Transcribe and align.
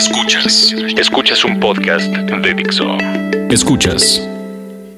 Escuchas. 0.00 0.74
Escuchas 0.96 1.44
un 1.44 1.60
podcast 1.60 2.06
de 2.10 2.54
Dixo. 2.54 2.96
Escuchas. 3.50 4.26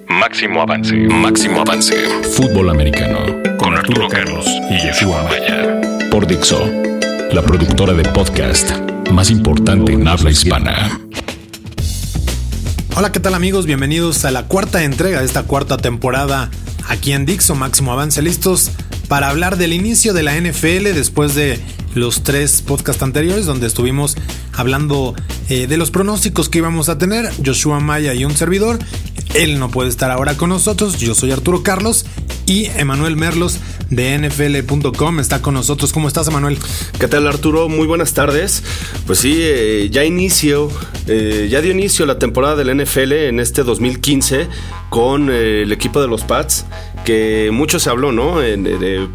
Máximo 0.06 0.62
avance. 0.62 0.94
Máximo 0.94 1.62
avance. 1.62 1.96
Fútbol 2.37 2.71
americano. 2.71 3.19
Con 3.59 3.75
Arturo 3.75 4.07
Carlos 4.07 4.46
y 4.71 4.75
Yeshua 4.79 5.25
Maya. 5.25 5.80
Por 6.09 6.25
Dixo. 6.29 6.71
La 7.33 7.43
productora 7.43 7.95
de 7.95 8.04
podcast 8.11 8.71
más 9.11 9.29
importante 9.30 9.93
en 9.93 10.07
habla 10.07 10.30
hispana. 10.30 11.00
Hola, 12.95 13.11
¿qué 13.11 13.19
tal 13.19 13.34
amigos? 13.34 13.66
Bienvenidos 13.66 14.25
a 14.25 14.30
la 14.30 14.45
cuarta 14.45 14.84
entrega 14.84 15.19
de 15.19 15.27
esta 15.27 15.43
cuarta 15.43 15.79
temporada 15.79 16.48
aquí 16.87 17.12
en 17.12 17.27
Dixo 17.27 17.57
Máximo 17.57 17.93
Avance. 17.93 18.23
¿Listos 18.23 18.71
para 19.12 19.29
hablar 19.29 19.58
del 19.58 19.74
inicio 19.74 20.14
de 20.14 20.22
la 20.22 20.40
NFL 20.40 20.84
después 20.94 21.34
de 21.34 21.61
los 21.94 22.22
tres 22.22 22.62
podcasts 22.62 23.02
anteriores 23.02 23.44
donde 23.44 23.66
estuvimos 23.66 24.16
hablando 24.54 25.14
eh, 25.50 25.66
de 25.66 25.76
los 25.76 25.90
pronósticos 25.90 26.48
que 26.48 26.57
íbamos 26.57 26.89
a 26.89 26.96
tener, 26.96 27.30
Joshua 27.44 27.79
Maya 27.79 28.14
y 28.14 28.25
un 28.25 28.34
servidor. 28.34 28.79
Él 29.34 29.58
no 29.58 29.70
puede 29.70 29.90
estar 29.90 30.11
ahora 30.11 30.39
con 30.39 30.48
nosotros, 30.48 30.96
yo 30.96 31.14
soy 31.14 31.30
Arturo 31.30 31.62
Carlos 31.62 32.06
y 32.47 32.69
Emanuel 32.78 33.17
Merlos 33.17 33.58
de 33.91 34.19
nfl.com 34.19 35.20
está 35.20 35.42
con 35.42 35.53
nosotros. 35.53 35.92
¿Cómo 35.92 36.08
estás, 36.08 36.28
Emanuel? 36.28 36.56
¿Qué 36.98 37.06
tal, 37.06 37.27
Arturo? 37.27 37.69
Muy 37.69 37.86
buenas 37.86 38.14
tardes. 38.14 38.62
Pues 39.06 39.19
sí, 39.19 39.36
eh, 39.41 39.91
ya 39.91 40.05
inicio, 40.06 40.70
eh, 41.06 41.48
ya 41.50 41.61
dio 41.61 41.72
inicio 41.72 42.06
la 42.06 42.19
temporada 42.19 42.56
del 42.56 42.75
NFL 42.83 43.12
en 43.12 43.41
este 43.41 43.62
2015 43.62 44.48
con 44.89 45.31
el 45.31 45.70
equipo 45.72 46.00
de 46.00 46.08
los 46.08 46.22
Pats 46.22 46.64
que 47.05 47.50
mucho 47.52 47.78
se 47.78 47.91
habló, 47.91 48.12
¿no? 48.12 48.42
En, 48.42 48.62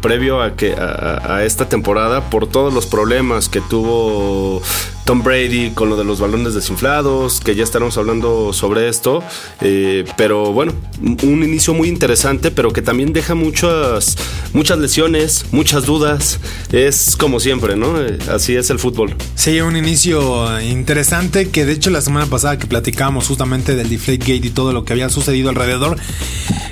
previo 0.00 0.42
a 0.42 0.54
que 0.56 0.72
a, 0.72 1.42
esta 1.44 1.68
temporada 1.68 2.30
por 2.30 2.46
todos 2.46 2.72
los 2.72 2.86
problemas 2.86 3.48
que 3.48 3.60
tuvo 3.60 4.62
Tom 5.08 5.22
Brady 5.22 5.70
con 5.70 5.88
lo 5.88 5.96
de 5.96 6.04
los 6.04 6.20
balones 6.20 6.52
desinflados, 6.52 7.40
que 7.40 7.54
ya 7.54 7.64
estaremos 7.64 7.96
hablando 7.96 8.52
sobre 8.52 8.90
esto, 8.90 9.22
eh, 9.62 10.04
pero 10.18 10.52
bueno, 10.52 10.74
un 11.00 11.42
inicio 11.42 11.72
muy 11.72 11.88
interesante, 11.88 12.50
pero 12.50 12.74
que 12.74 12.82
también 12.82 13.14
deja 13.14 13.34
muchas 13.34 14.18
muchas 14.52 14.78
lesiones, 14.78 15.46
muchas 15.50 15.86
dudas, 15.86 16.38
es 16.72 17.16
como 17.16 17.40
siempre, 17.40 17.74
¿no? 17.74 17.98
Eh, 17.98 18.18
así 18.30 18.54
es 18.54 18.68
el 18.68 18.78
fútbol. 18.78 19.16
Sí, 19.34 19.58
un 19.62 19.78
inicio 19.78 20.60
interesante 20.60 21.48
que 21.48 21.64
de 21.64 21.72
hecho 21.72 21.88
la 21.88 22.02
semana 22.02 22.26
pasada 22.26 22.58
que 22.58 22.66
platicábamos 22.66 23.28
justamente 23.28 23.76
del 23.76 23.88
Deflategate 23.88 24.46
y 24.46 24.50
todo 24.50 24.74
lo 24.74 24.84
que 24.84 24.92
había 24.92 25.08
sucedido 25.08 25.48
alrededor, 25.48 25.96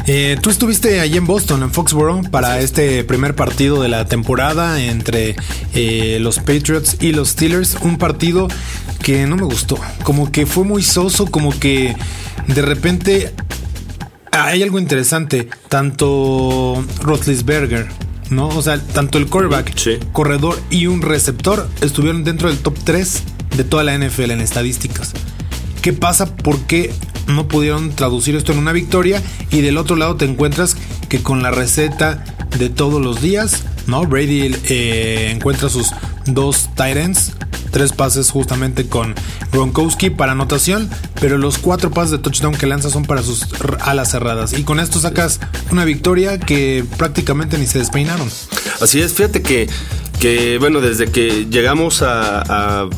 eh, 0.09 0.37
tú 0.41 0.51
estuviste 0.51 1.01
allí 1.01 1.17
en 1.17 1.27
Boston, 1.27 1.63
en 1.63 1.73
Foxborough, 1.73 2.31
para 2.31 2.61
este 2.61 3.03
primer 3.03 3.35
partido 3.35 3.83
de 3.83 3.89
la 3.89 4.05
temporada 4.05 4.81
entre 4.81 5.35
eh, 5.75 6.19
los 6.21 6.39
Patriots 6.39 6.99
y 7.01 7.13
los 7.13 7.31
Steelers. 7.31 7.77
Un 7.81 7.99
partido 7.99 8.26
que 9.03 9.27
no 9.27 9.37
me 9.37 9.45
gustó. 9.45 9.79
Como 10.03 10.33
que 10.33 10.47
fue 10.47 10.65
muy 10.65 10.83
soso, 10.83 11.27
como 11.27 11.57
que 11.59 11.95
de 12.49 12.63
repente 12.63 13.33
hay 14.33 14.63
algo 14.63 14.79
interesante. 14.79 15.49
Tanto 15.69 16.85
Roethlisberger, 17.03 17.87
¿no? 18.31 18.49
O 18.49 18.63
sea, 18.63 18.81
tanto 18.81 19.19
el 19.19 19.27
quarterback, 19.27 19.73
corredor 20.13 20.61
y 20.71 20.87
un 20.87 21.03
receptor 21.03 21.69
estuvieron 21.81 22.25
dentro 22.25 22.49
del 22.49 22.59
top 22.59 22.77
3 22.85 23.23
de 23.57 23.65
toda 23.65 23.85
la 23.85 23.97
NFL 23.97 24.33
en 24.33 24.41
estadísticas. 24.41 25.13
¿Qué 25.83 25.93
pasa? 25.93 26.35
¿Por 26.37 26.59
qué 26.63 26.93
no 27.29 27.47
pudieron 27.47 27.91
traducir 27.91 28.35
esto 28.35 28.53
en 28.53 28.59
una 28.59 28.73
victoria? 28.73 29.23
Y 29.51 29.61
del 29.61 29.79
otro 29.79 29.97
lado 29.97 30.17
te 30.17 30.25
encuentras 30.25 30.77
que 31.09 31.23
con 31.23 31.43
la 31.43 31.51
receta 31.51 32.25
de 32.59 32.71
todos 32.71 33.01
los 33.01 33.21
días, 33.21 33.65
¿no? 33.87 34.05
Brady 34.05 34.55
eh, 34.69 35.31
encuentra 35.33 35.69
sus 35.69 35.93
dos 36.27 36.71
tight 36.75 36.97
ends, 36.97 37.36
tres 37.77 37.93
pases 37.93 38.31
justamente 38.31 38.87
con 38.87 39.15
Gronkowski 39.53 40.09
para 40.09 40.33
anotación, 40.33 40.89
pero 41.21 41.37
los 41.37 41.59
cuatro 41.59 41.91
pases 41.91 42.13
de 42.13 42.19
touchdown 42.21 42.55
que 42.55 42.67
lanza 42.67 42.89
son 42.89 43.05
para 43.05 43.23
sus 43.23 43.47
alas 43.81 44.13
cerradas. 44.13 44.55
Y 44.55 44.63
con 44.63 44.81
esto 44.81 44.99
sacas 44.99 45.41
una 45.71 45.85
victoria 45.85 46.41
que 46.41 46.87
prácticamente 46.97 47.59
ni 47.59 47.67
se 47.67 47.79
despeinaron. 47.79 48.31
Así 48.81 49.03
es, 49.03 49.13
fíjate 49.13 49.43
que 49.43 49.69
que 50.21 50.57
bueno, 50.57 50.81
desde 50.81 51.11
que 51.11 51.49
llegamos 51.51 52.01
al 52.01 52.89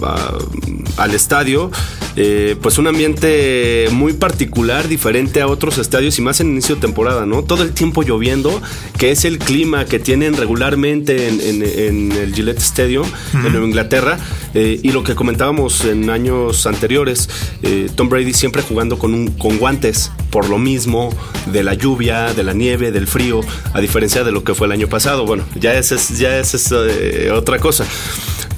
estadio, 1.12 1.72
eh, 2.20 2.56
pues 2.60 2.78
un 2.78 2.88
ambiente 2.88 3.86
muy 3.92 4.12
particular, 4.12 4.88
diferente 4.88 5.40
a 5.40 5.46
otros 5.46 5.78
estadios 5.78 6.18
y 6.18 6.22
más 6.22 6.40
en 6.40 6.48
inicio 6.48 6.74
de 6.74 6.80
temporada, 6.80 7.26
¿no? 7.26 7.44
Todo 7.44 7.62
el 7.62 7.72
tiempo 7.72 8.02
lloviendo, 8.02 8.60
que 8.98 9.12
es 9.12 9.24
el 9.24 9.38
clima 9.38 9.84
que 9.84 10.00
tienen 10.00 10.36
regularmente 10.36 11.28
en, 11.28 11.62
el 11.62 12.34
Gillette 12.34 12.58
Stadium 12.58 13.06
en 13.34 13.52
Nueva 13.52 13.64
Inglaterra, 13.64 14.18
eh, 14.54 14.80
y 14.82 14.90
lo 14.90 15.04
que 15.04 15.14
comentábamos 15.14 15.84
en 15.84 16.10
años 16.10 16.66
anteriores, 16.66 17.28
eh, 17.62 17.88
Tom 17.94 18.08
Brady 18.08 18.32
siempre 18.32 18.62
jugando 18.62 18.98
con, 18.98 19.14
un, 19.14 19.28
con 19.28 19.56
guantes, 19.58 20.10
por 20.30 20.48
lo 20.48 20.58
mismo 20.58 21.14
de 21.52 21.62
la 21.62 21.74
lluvia, 21.74 22.34
de 22.34 22.42
la 22.42 22.52
nieve, 22.52 22.90
del 22.90 23.06
frío, 23.06 23.42
a 23.72 23.80
diferencia 23.80 24.24
de 24.24 24.32
lo 24.32 24.42
que 24.42 24.56
fue 24.56 24.66
el 24.66 24.72
año 24.72 24.88
pasado. 24.88 25.24
Bueno, 25.24 25.44
ya 25.54 25.74
es, 25.74 26.18
ya 26.18 26.36
es, 26.40 26.72
otra 27.32 27.60
cosa. 27.60 27.86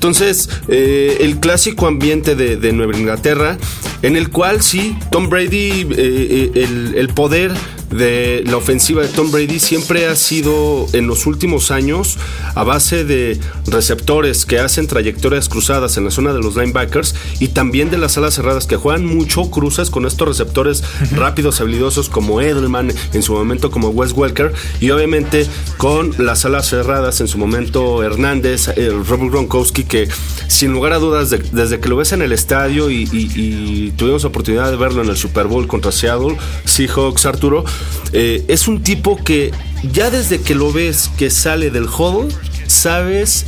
Entonces, 0.01 0.49
eh, 0.69 1.19
el 1.21 1.41
clásico 1.41 1.87
ambiente 1.87 2.35
de, 2.35 2.73
Nueva 2.73 2.97
Inglaterra, 2.97 3.59
en 4.01 4.17
el 4.17 4.31
cual 4.31 4.63
sí, 4.63 4.97
Tom 5.11 5.29
Brady, 5.29 5.83
eh, 5.83 5.87
eh, 5.91 6.51
el, 6.55 6.95
el 6.97 7.09
poder 7.09 7.53
de 7.91 8.45
la 8.47 8.57
ofensiva 8.57 9.03
de 9.03 9.09
Tom 9.09 9.31
Brady 9.31 9.59
siempre 9.59 10.07
ha 10.07 10.15
sido 10.15 10.87
en 10.93 11.07
los 11.07 11.27
últimos 11.27 11.71
años 11.71 12.19
a 12.55 12.63
base 12.63 13.05
de 13.05 13.39
receptores 13.67 14.47
que 14.47 14.61
hacen 14.61 14.87
trayectorias 14.87 15.49
cruzadas 15.49 15.97
en 15.97 16.05
la 16.05 16.11
zona 16.11 16.33
de 16.33 16.41
los 16.41 16.57
linebackers 16.57 17.15
y 17.41 17.49
también 17.49 17.91
de 17.91 17.99
las 17.99 18.17
alas 18.17 18.35
cerradas 18.35 18.67
que 18.67 18.77
juegan 18.77 19.05
mucho 19.05 19.51
cruzas 19.51 19.91
con 19.91 20.07
estos 20.07 20.29
receptores 20.29 20.85
rápidos, 21.13 21.61
habilidosos 21.61 22.09
como 22.09 22.41
Edelman, 22.41 22.93
en 23.13 23.23
su 23.23 23.33
momento 23.33 23.71
como 23.71 23.89
Wes 23.89 24.13
Welker 24.13 24.53
y 24.81 24.91
obviamente 24.91 25.47
con 25.77 26.15
las 26.19 26.45
alas 26.45 26.69
cerradas 26.69 27.21
en 27.21 27.29
su 27.29 27.39
momento 27.39 28.03
Hernández, 28.05 28.69
el 28.77 29.05
Robert 29.05 29.33
Gronkowski 29.33 29.85
que 29.85 30.09
sin 30.47 30.73
lugar 30.73 30.93
a 30.93 30.99
dudas 30.99 31.31
desde 31.31 31.81
que 31.81 31.89
lo 31.89 31.97
ves 31.97 32.13
en 32.13 32.23
el 32.23 32.33
estadio 32.33 32.91
y, 32.91 33.09
y 33.13 33.93
tuvimos 33.97 34.25
oportunidad 34.25 34.71
de 34.71 34.77
verlo 34.77 35.03
en 35.03 35.09
el 35.09 35.17
Super 35.17 35.47
Bowl 35.47 35.67
contra 35.67 35.91
Seattle, 35.91 36.37
Seahawks, 36.65 37.27
Arturo, 37.27 37.65
eh, 38.13 38.45
es 38.49 38.69
un 38.69 38.83
tipo 38.83 39.17
que 39.17 39.53
ya 39.83 40.11
desde 40.11 40.41
que 40.41 40.55
lo 40.55 40.73
ves 40.73 41.11
que 41.17 41.31
sale 41.31 41.71
del 41.71 41.85
huddle, 41.87 42.35
sabes 42.67 43.47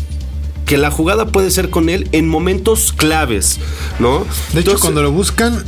que 0.66 0.78
la 0.78 0.90
jugada 0.90 1.26
puede 1.26 1.50
ser 1.50 1.70
con 1.70 1.88
él 1.88 2.08
en 2.12 2.28
momentos 2.28 2.92
claves, 2.92 3.58
¿no? 3.98 4.24
De 4.52 4.60
hecho, 4.60 4.78
cuando 4.78 5.02
lo 5.02 5.12
buscan, 5.12 5.64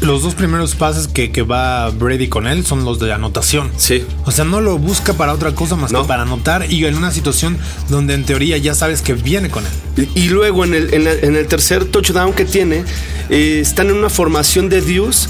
los 0.00 0.22
dos 0.22 0.34
primeros 0.34 0.74
pases 0.74 1.08
que, 1.08 1.42
va 1.42 1.90
Brady 1.90 2.28
con 2.28 2.46
él 2.46 2.64
son 2.64 2.84
los 2.84 2.98
de 2.98 3.12
anotación. 3.12 3.70
Sí. 3.76 4.04
O 4.24 4.30
sea, 4.30 4.44
no 4.44 4.60
lo 4.60 4.78
busca 4.78 5.14
para 5.14 5.34
otra 5.34 5.54
cosa 5.54 5.76
más 5.76 5.92
que 5.92 6.04
para 6.04 6.22
anotar 6.22 6.70
y 6.70 6.84
en 6.84 6.96
una 6.96 7.10
situación 7.10 7.58
donde 7.88 8.14
en 8.14 8.24
teoría 8.24 8.56
ya 8.56 8.74
sabes 8.74 9.02
que 9.02 9.14
viene 9.14 9.50
con 9.50 9.64
él. 9.96 10.08
Y, 10.14 10.28
luego 10.28 10.64
en 10.64 10.74
el, 10.74 11.46
tercer 11.48 11.84
touchdown 11.84 12.32
que 12.32 12.44
tiene, 12.44 12.84
eh, 13.28 13.58
están 13.60 13.90
en 13.90 13.96
una 13.96 14.08
formación 14.08 14.68
de 14.68 14.80
Dios 14.80 15.28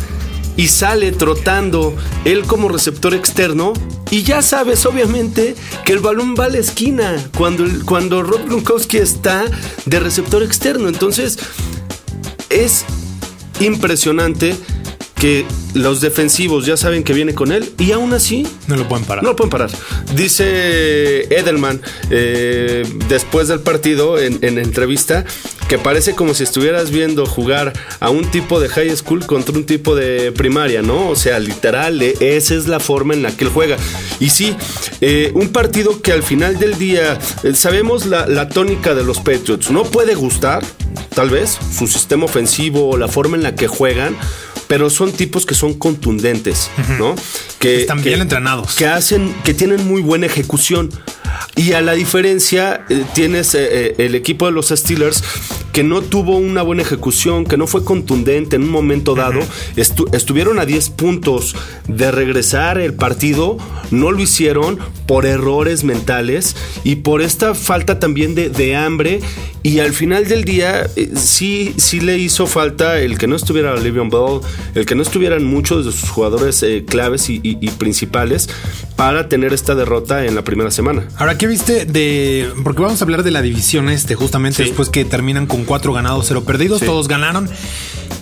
y 0.61 0.69
sale 0.69 1.11
trotando 1.11 1.97
él 2.27 2.43
como 2.43 2.69
receptor 2.69 3.15
externo 3.15 3.73
y 4.11 4.25
ya 4.25 4.43
sabes 4.43 4.85
obviamente 4.85 5.55
que 5.87 5.95
el 5.95 6.01
balón 6.01 6.35
va 6.39 6.45
a 6.45 6.49
la 6.51 6.59
esquina 6.59 7.17
cuando, 7.35 7.65
cuando 7.87 8.23
Rob 8.23 8.45
Gronkowski 8.45 8.99
está 8.99 9.47
de 9.87 10.01
receptor 10.01 10.43
externo. 10.43 10.89
Entonces 10.89 11.39
es 12.51 12.85
impresionante 13.59 14.55
que 15.15 15.47
los 15.73 16.03
defensivos 16.03 16.67
ya 16.67 16.77
saben 16.77 17.05
que 17.05 17.15
viene 17.15 17.35
con 17.35 17.53
él 17.53 17.73
y 17.79 17.93
aún 17.93 18.13
así 18.13 18.47
no 18.67 18.77
lo 18.77 18.87
pueden 18.87 19.07
parar. 19.07 19.25
No 19.25 19.31
lo 19.31 19.37
pueden 19.37 19.51
parar. 19.51 19.71
Dice 20.15 21.23
Edelman 21.35 21.81
eh, 22.11 22.87
después 23.09 23.49
del 23.49 23.61
partido 23.61 24.19
en, 24.19 24.39
en, 24.43 24.59
entrevista 24.59 25.25
que 25.71 25.79
parece 25.79 26.17
como 26.17 26.35
si 26.35 26.43
estuvieras 26.43 26.91
viendo 26.91 27.25
jugar 27.27 27.73
a 28.01 28.11
un 28.11 28.29
tipo 28.29 28.59
de 28.59 28.69
high 28.69 28.97
school 28.97 29.25
contra 29.25 29.55
un 29.57 29.65
tipo 29.65 29.95
de 29.95 30.33
primaria, 30.33 30.83
¿no? 30.83 31.09
O 31.09 31.15
sea, 31.15 31.39
literal, 31.39 32.03
eh, 32.03 32.17
esa 32.19 32.57
es 32.57 32.67
la 32.67 32.81
forma 32.81 33.15
en 33.15 33.23
la 33.23 33.31
que 33.31 33.45
él 33.45 33.51
juega. 33.51 33.77
Y 34.19 34.31
sí, 34.31 34.57
eh, 35.01 35.31
un 35.37 35.51
partido 35.51 36.03
que 36.03 36.11
al 36.11 36.25
final 36.25 36.59
del 36.59 36.77
día 36.77 37.21
sabemos 37.55 38.05
la, 38.07 38.27
la 38.27 38.49
tónica 38.49 38.97
de 38.97 39.05
los 39.05 39.19
Patriots. 39.19 39.71
No 39.71 39.85
puede 39.85 40.17
gustar, 40.17 40.65
tal 41.15 41.31
vez, 41.31 41.57
su 41.73 41.87
sistema 41.87 42.25
ofensivo 42.25 42.89
o 42.89 42.97
la 42.97 43.07
forma 43.07 43.37
en 43.37 43.45
la 43.45 43.55
que 43.55 43.69
juegan 43.69 44.17
pero 44.67 44.89
son 44.89 45.11
tipos 45.11 45.47
que 45.47 45.57
son 45.57 45.75
contundentes, 45.75 46.71
¿no? 46.97 47.17
Que 47.59 47.81
están 47.81 48.05
bien 48.05 48.21
entrenados. 48.21 48.77
Que 48.77 48.87
hacen, 48.87 49.35
que 49.43 49.53
tienen 49.53 49.85
muy 49.85 50.01
buena 50.01 50.27
ejecución. 50.27 50.91
Y 51.57 51.73
a 51.73 51.81
la 51.81 51.93
diferencia, 51.93 52.87
eh, 52.89 53.05
tienes 53.13 53.55
eh, 53.55 53.69
eh, 53.71 53.95
el 53.99 54.15
equipo 54.15 54.47
de 54.47 54.53
los 54.53 54.69
Steelers 54.69 55.23
que 55.73 55.83
no 55.83 56.01
tuvo 56.01 56.37
una 56.39 56.63
buena 56.63 56.83
ejecución, 56.83 57.45
que 57.45 57.57
no 57.57 57.67
fue 57.67 57.85
contundente 57.85 58.57
en 58.57 58.63
un 58.63 58.71
momento 58.71 59.15
dado. 59.15 59.41
estuvieron 59.77 60.59
a 60.59 60.65
10 60.65 60.91
puntos 60.91 61.55
de 61.87 62.11
regresar 62.11 62.79
el 62.79 62.95
partido, 62.95 63.59
no 63.91 64.11
lo 64.11 64.21
hicieron 64.21 64.79
por 65.07 65.27
errores 65.27 65.85
mentales 65.85 66.57
y 66.83 66.97
por 66.97 67.21
esta 67.21 67.55
falta 67.55 67.99
también 67.99 68.35
de, 68.35 68.49
de 68.49 68.75
hambre. 68.75 69.21
Y 69.63 69.81
al 69.81 69.93
final 69.93 70.27
del 70.27 70.45
día, 70.45 70.89
sí, 71.15 71.75
sí 71.77 72.01
le 72.01 72.17
hizo 72.17 72.47
falta 72.47 72.99
el 72.99 73.19
que 73.19 73.27
no 73.27 73.37
estuviera 73.37 73.77
Livion 73.77 74.09
Bell, 74.09 74.41
el 74.75 74.87
que 74.87 74.95
no 74.95 75.03
estuvieran 75.03 75.45
muchos 75.45 75.85
de 75.85 75.93
sus 75.93 76.09
jugadores 76.09 76.65
claves 76.89 77.29
y, 77.29 77.41
y 77.43 77.71
principales 77.73 78.49
para 78.97 79.29
tener 79.29 79.53
esta 79.53 79.75
derrota 79.75 80.25
en 80.25 80.35
la 80.35 80.43
primera 80.43 80.71
semana. 80.71 81.07
Ahora, 81.21 81.37
¿qué 81.37 81.47
viste 81.47 81.85
de...? 81.85 82.51
Porque 82.65 82.81
vamos 82.81 83.03
a 83.03 83.05
hablar 83.05 83.23
de 83.23 83.31
la 83.31 83.43
división 83.43 83.91
este, 83.91 84.15
justamente 84.15 84.63
después 84.63 84.89
que 84.89 85.05
terminan 85.05 85.47
con 85.47 85.67
cuatro 85.67 85.93
ganados, 85.93 86.25
cero 86.29 86.45
perdidos, 86.45 86.81
todos 86.81 87.09
ganaron. 87.09 87.47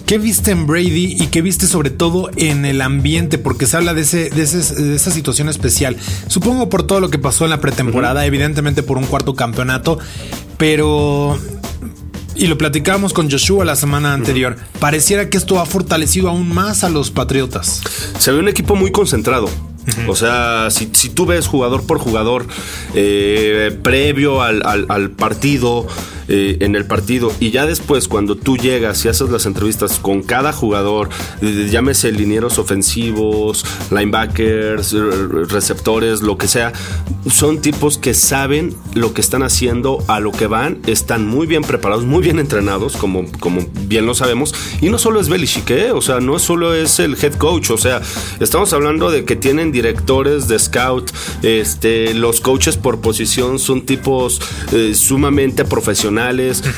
¿Qué 0.05 0.19
viste 0.19 0.51
en 0.51 0.67
Brady 0.67 1.17
y 1.17 1.29
qué 1.29 1.41
viste 1.41 1.69
sobre 1.69 1.91
todo 1.91 2.29
en 2.35 2.65
el 2.65 2.81
ambiente? 2.81 3.39
Porque 3.39 3.67
se 3.67 3.77
habla 3.77 3.95
de, 3.95 4.01
ese, 4.01 4.31
de, 4.31 4.97
esa 4.97 5.13
situación 5.13 5.49
especial. 5.49 5.97
Supongo 6.27 6.69
por 6.69 6.83
todo 6.89 6.99
lo 6.99 7.09
que 7.09 7.21
pasó 7.21 7.45
en 7.45 7.51
la 7.51 7.61
pretemporada, 7.61 8.27
evidentemente 8.27 8.83
por 8.83 8.99
un 8.99 9.07
cuarto 9.07 9.37
campeonato, 9.37 10.01
pero 10.57 11.39
y 12.35 12.49
lo 12.49 12.59
platicábamos 12.59 13.13
con 13.13 13.31
Joshua 13.31 13.65
la 13.65 13.77
semana 13.77 14.13
anterior. 14.13 14.57
Pareciera 14.81 15.31
que 15.31 15.37
esto 15.37 15.61
ha 15.61 15.67
fortalecido 15.67 16.31
aún 16.31 16.49
más 16.49 16.83
a 16.83 16.89
los 16.89 17.13
Patriotas. 17.13 17.81
Se 18.19 18.33
ve 18.33 18.41
un 18.41 18.49
equipo 18.49 18.75
muy 18.75 18.91
concentrado. 18.91 19.49
O 20.07 20.15
sea, 20.15 20.69
si, 20.71 20.87
tú 20.87 21.27
ves 21.27 21.47
jugador 21.47 21.87
por 21.87 21.99
jugador 21.99 22.47
eh, 22.95 23.77
previo 23.83 24.43
al, 24.43 24.63
al 24.89 25.11
partido, 25.11 25.87
eh, 26.31 26.59
en 26.61 26.77
el 26.77 26.85
partido. 26.85 27.33
Y 27.41 27.53
ya 27.53 27.65
después, 27.65 28.07
cuando 28.07 28.37
tú 28.37 28.59
llegas 28.59 29.03
y 29.05 29.09
haces 29.09 29.31
las 29.31 29.47
entrevistas 29.47 29.99
con 29.99 30.23
cada 30.23 30.53
jugador, 30.53 31.09
eh, 31.41 31.69
llámese 31.71 32.13
linieros 32.13 32.59
ofensivos, 32.59 33.65
linebackers, 33.91 34.93
receptores, 35.49 36.21
lo 36.21 36.37
que 36.37 36.47
sea, 36.47 36.75
son 37.31 37.63
tipos 37.63 37.97
que 37.97 38.13
saben 38.13 38.75
lo 38.95 39.15
que 39.15 39.23
están 39.23 39.43
haciendo, 39.43 40.05
a 40.07 40.21
lo 40.21 40.33
que 40.33 40.47
van, 40.47 40.83
están 40.87 41.27
muy 41.27 41.47
bien 41.47 41.63
preparados, 41.63 42.05
muy 42.05 42.23
bien 42.23 42.39
entrenados, 42.39 42.99
como, 42.99 43.25
como 43.41 43.67
bien 43.87 44.05
lo 44.05 44.15
sabemos. 44.15 44.55
Y 44.83 44.91
no 44.91 44.99
solo 44.99 45.21
es 45.21 45.31
Belichick, 45.31 45.71
¿eh? 45.71 45.93
o 45.93 46.03
sea, 46.03 46.21
no 46.21 46.39
solo 46.39 46.75
es 46.75 46.99
el 46.99 47.15
head 47.15 47.37
coach, 47.37 47.71
o 47.71 47.79
sea, 47.79 48.03
estamos 48.39 48.75
hablando 48.75 49.11
de 49.11 49.25
que 49.25 49.35
tienen 49.35 49.73
directores 49.73 50.47
de 50.47 50.59
scout, 50.59 51.11
este, 51.43 52.13
los 52.13 52.43
coaches 52.43 52.77
por 52.77 53.01
posición 53.01 53.59
son 53.59 53.87
tipos 53.87 54.43
sumamente 54.93 55.65
profesionales 55.65 56.18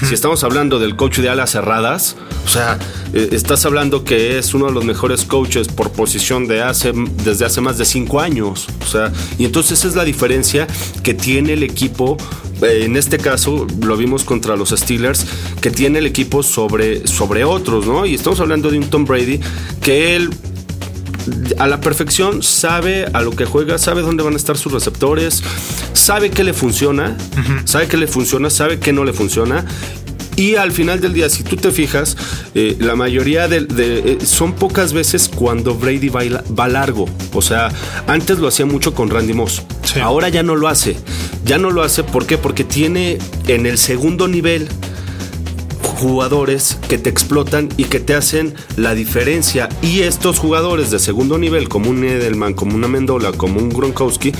si 0.06 0.14
estamos 0.14 0.44
hablando 0.44 0.78
del 0.78 0.96
coach 0.96 1.18
de 1.18 1.28
alas 1.28 1.50
cerradas, 1.50 2.16
o 2.44 2.48
sea, 2.48 2.78
eh, 3.12 3.30
estás 3.32 3.64
hablando 3.66 4.04
que 4.04 4.38
es 4.38 4.54
uno 4.54 4.66
de 4.66 4.72
los 4.72 4.84
mejores 4.84 5.24
coaches 5.24 5.68
por 5.68 5.90
posición 5.90 6.46
de 6.46 6.62
hace, 6.62 6.92
desde 7.24 7.44
hace 7.44 7.60
más 7.60 7.78
de 7.78 7.84
cinco 7.84 8.20
años. 8.20 8.68
O 8.82 8.86
sea, 8.86 9.12
y 9.38 9.44
entonces 9.44 9.84
es 9.84 9.94
la 9.94 10.04
diferencia 10.04 10.66
que 11.02 11.14
tiene 11.14 11.54
el 11.54 11.62
equipo 11.62 12.16
eh, 12.62 12.84
en 12.84 12.96
este 12.96 13.18
caso 13.18 13.66
lo 13.82 13.96
vimos 13.96 14.24
contra 14.24 14.56
los 14.56 14.70
Steelers, 14.70 15.26
que 15.60 15.70
tiene 15.70 15.98
el 15.98 16.06
equipo 16.06 16.42
sobre, 16.42 17.06
sobre 17.06 17.44
otros, 17.44 17.86
¿no? 17.86 18.04
Y 18.06 18.14
estamos 18.14 18.40
hablando 18.40 18.70
de 18.70 18.78
un 18.78 18.90
Tom 18.90 19.04
Brady 19.04 19.40
que 19.80 20.16
él 20.16 20.30
a 21.58 21.66
la 21.66 21.80
perfección 21.80 22.42
sabe 22.42 23.06
a 23.12 23.22
lo 23.22 23.32
que 23.32 23.44
juega, 23.44 23.78
sabe 23.78 24.02
dónde 24.02 24.22
van 24.22 24.34
a 24.34 24.36
estar 24.36 24.56
sus 24.56 24.72
receptores, 24.72 25.42
sabe 25.92 26.30
qué 26.30 26.44
le 26.44 26.52
funciona, 26.52 27.16
sabe 27.64 27.88
qué 27.88 27.96
le 27.96 28.06
funciona, 28.06 28.50
sabe 28.50 28.78
qué 28.78 28.92
no 28.92 29.04
le 29.04 29.12
funciona 29.12 29.64
y 30.40 30.56
al 30.56 30.72
final 30.72 31.00
del 31.00 31.12
día, 31.12 31.28
si 31.28 31.42
tú 31.42 31.56
te 31.56 31.70
fijas, 31.70 32.16
eh, 32.54 32.74
la 32.80 32.96
mayoría 32.96 33.46
de, 33.46 33.66
eh, 33.78 34.18
son 34.24 34.54
pocas 34.54 34.94
veces 34.94 35.28
cuando 35.28 35.74
Brady 35.74 36.08
va, 36.08 36.68
largo. 36.68 37.06
O 37.34 37.42
sea, 37.42 37.68
antes 38.06 38.38
lo 38.38 38.48
hacía 38.48 38.64
mucho 38.64 38.94
con 38.94 39.10
Randy 39.10 39.34
Moss. 39.34 39.62
Ahora 40.02 40.30
ya 40.30 40.42
no 40.42 40.56
lo 40.56 40.68
hace. 40.68 40.96
Ya 41.44 41.58
no 41.58 41.70
lo 41.70 41.82
hace, 41.82 42.04
¿por 42.04 42.24
qué? 42.24 42.38
Porque 42.38 42.64
tiene 42.64 43.18
en 43.48 43.66
el 43.66 43.76
segundo 43.76 44.28
nivel 44.28 44.66
jugadores 46.00 46.78
que 46.88 46.98
te 46.98 47.10
explotan 47.10 47.68
y 47.76 47.84
que 47.84 48.00
te 48.00 48.14
hacen 48.14 48.54
la 48.76 48.94
diferencia. 48.94 49.68
Y 49.82 50.00
estos 50.00 50.38
jugadores 50.38 50.90
de 50.90 50.98
segundo 50.98 51.38
nivel, 51.38 51.68
como 51.68 51.90
un 51.90 52.02
Edelman, 52.02 52.54
como 52.54 52.74
una 52.74 52.88
Mendola, 52.88 53.32
como 53.32 53.60
un 53.60 53.68
Gronkowski, 53.68 54.32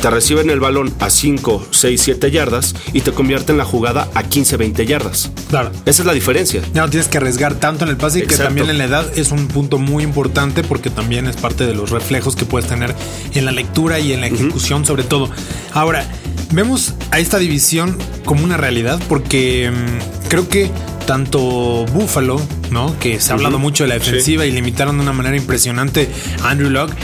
te 0.00 0.10
reciben 0.10 0.50
el 0.50 0.60
balón 0.60 0.92
a 1.00 1.08
5, 1.08 1.68
6, 1.70 2.00
7 2.00 2.30
yardas 2.30 2.74
y 2.92 3.00
te 3.00 3.12
convierten 3.12 3.56
la 3.56 3.64
jugada 3.64 4.10
a 4.14 4.22
15, 4.24 4.58
20 4.58 4.86
yardas. 4.86 5.32
Claro. 5.48 5.70
Esa 5.86 6.02
es 6.02 6.06
la 6.06 6.12
diferencia. 6.12 6.60
Ya 6.74 6.82
no 6.82 6.90
tienes 6.90 7.08
que 7.08 7.16
arriesgar 7.16 7.54
tanto 7.54 7.84
en 7.84 7.90
el 7.90 7.96
pase 7.96 8.20
y 8.20 8.26
que 8.26 8.36
también 8.36 8.68
en 8.68 8.78
la 8.78 8.84
edad 8.84 9.18
es 9.18 9.32
un 9.32 9.48
punto 9.48 9.78
muy 9.78 10.04
importante 10.04 10.62
porque 10.62 10.90
también 10.90 11.26
es 11.26 11.36
parte 11.36 11.66
de 11.66 11.74
los 11.74 11.90
reflejos 11.90 12.36
que 12.36 12.44
puedes 12.44 12.68
tener 12.68 12.94
en 13.32 13.44
la 13.46 13.52
lectura 13.52 13.98
y 13.98 14.12
en 14.12 14.20
la 14.20 14.26
ejecución, 14.26 14.84
sobre 14.84 15.02
todo. 15.02 15.30
Ahora, 15.72 16.06
vemos 16.52 16.94
a 17.10 17.18
esta 17.18 17.38
división 17.38 17.96
como 18.24 18.44
una 18.44 18.58
realidad 18.58 19.00
porque 19.08 19.70
mm, 19.70 20.28
creo 20.28 20.48
que 20.48 20.70
tanto 21.06 21.86
Buffalo, 21.86 22.40
¿no? 22.70 22.98
Que 22.98 23.20
se 23.20 23.32
ha 23.32 23.34
hablado 23.36 23.58
mucho 23.58 23.84
de 23.84 23.88
la 23.88 23.94
defensiva 23.94 24.44
y 24.44 24.52
limitaron 24.52 24.96
de 24.96 25.02
una 25.02 25.12
manera 25.12 25.36
impresionante 25.36 26.08
a 26.42 26.50
Andrew 26.50 26.70
Locke. 26.70 26.94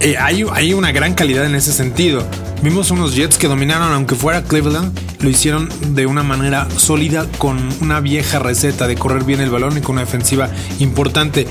Eh, 0.00 0.16
hay, 0.18 0.44
hay, 0.52 0.74
una 0.74 0.92
gran 0.92 1.14
calidad 1.14 1.46
en 1.46 1.54
ese 1.54 1.72
sentido. 1.72 2.24
Vimos 2.62 2.90
unos 2.90 3.14
Jets 3.14 3.38
que 3.38 3.48
dominaron, 3.48 3.92
aunque 3.92 4.14
fuera 4.14 4.42
Cleveland, 4.42 4.96
lo 5.20 5.28
hicieron 5.28 5.68
de 5.94 6.06
una 6.06 6.22
manera 6.22 6.68
sólida, 6.76 7.26
con 7.38 7.58
una 7.80 8.00
vieja 8.00 8.38
receta 8.38 8.86
de 8.86 8.96
correr 8.96 9.24
bien 9.24 9.40
el 9.40 9.50
balón 9.50 9.76
y 9.78 9.80
con 9.80 9.94
una 9.94 10.02
defensiva 10.02 10.50
importante. 10.78 11.46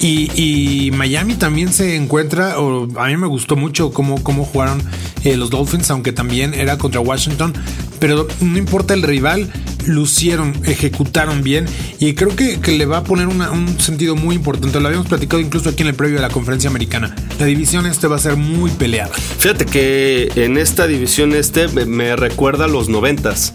Y, 0.00 0.90
Miami 0.92 1.34
también 1.34 1.72
se 1.72 1.96
encuentra, 1.96 2.58
o 2.58 2.86
a 3.00 3.06
mí 3.06 3.16
me 3.16 3.26
gustó 3.26 3.56
mucho 3.56 3.90
cómo, 3.90 4.22
cómo 4.22 4.44
jugaron 4.44 4.82
eh, 5.22 5.36
los 5.36 5.48
Dolphins, 5.48 5.90
aunque 5.90 6.12
también 6.12 6.52
era 6.52 6.76
contra 6.76 7.00
Washington, 7.00 7.54
pero 8.00 8.28
no 8.40 8.58
importa 8.58 8.92
el 8.92 9.02
rival, 9.02 9.50
lucieron, 9.86 10.54
ejecutaron 10.64 11.42
bien 11.42 11.66
y 11.98 12.14
creo 12.14 12.34
que, 12.34 12.58
le 12.74 12.86
va 12.86 12.98
a 12.98 13.04
poner 13.04 13.28
un 13.28 13.80
sentido 13.80 14.16
muy 14.16 14.34
importante. 14.34 14.80
Lo 14.80 14.88
habíamos 14.88 15.08
platicado 15.08 15.40
incluso 15.40 15.68
aquí 15.68 15.82
en 15.82 15.88
el 15.88 15.94
previo 15.94 16.16
de 16.16 16.22
la 16.22 16.30
conferencia 16.30 16.68
americana. 16.68 17.14
La 17.38 17.46
división 17.46 17.86
este 17.86 18.06
va 18.06 18.16
a 18.16 18.18
ser 18.18 18.36
muy 18.36 18.70
peleada. 18.70 19.12
Fíjate 19.14 19.66
que 19.66 20.30
en 20.36 20.56
esta 20.56 20.86
división 20.86 21.34
este 21.34 21.68
me 21.86 22.16
recuerda 22.16 22.64
a 22.64 22.68
los 22.68 22.88
noventas 22.88 23.52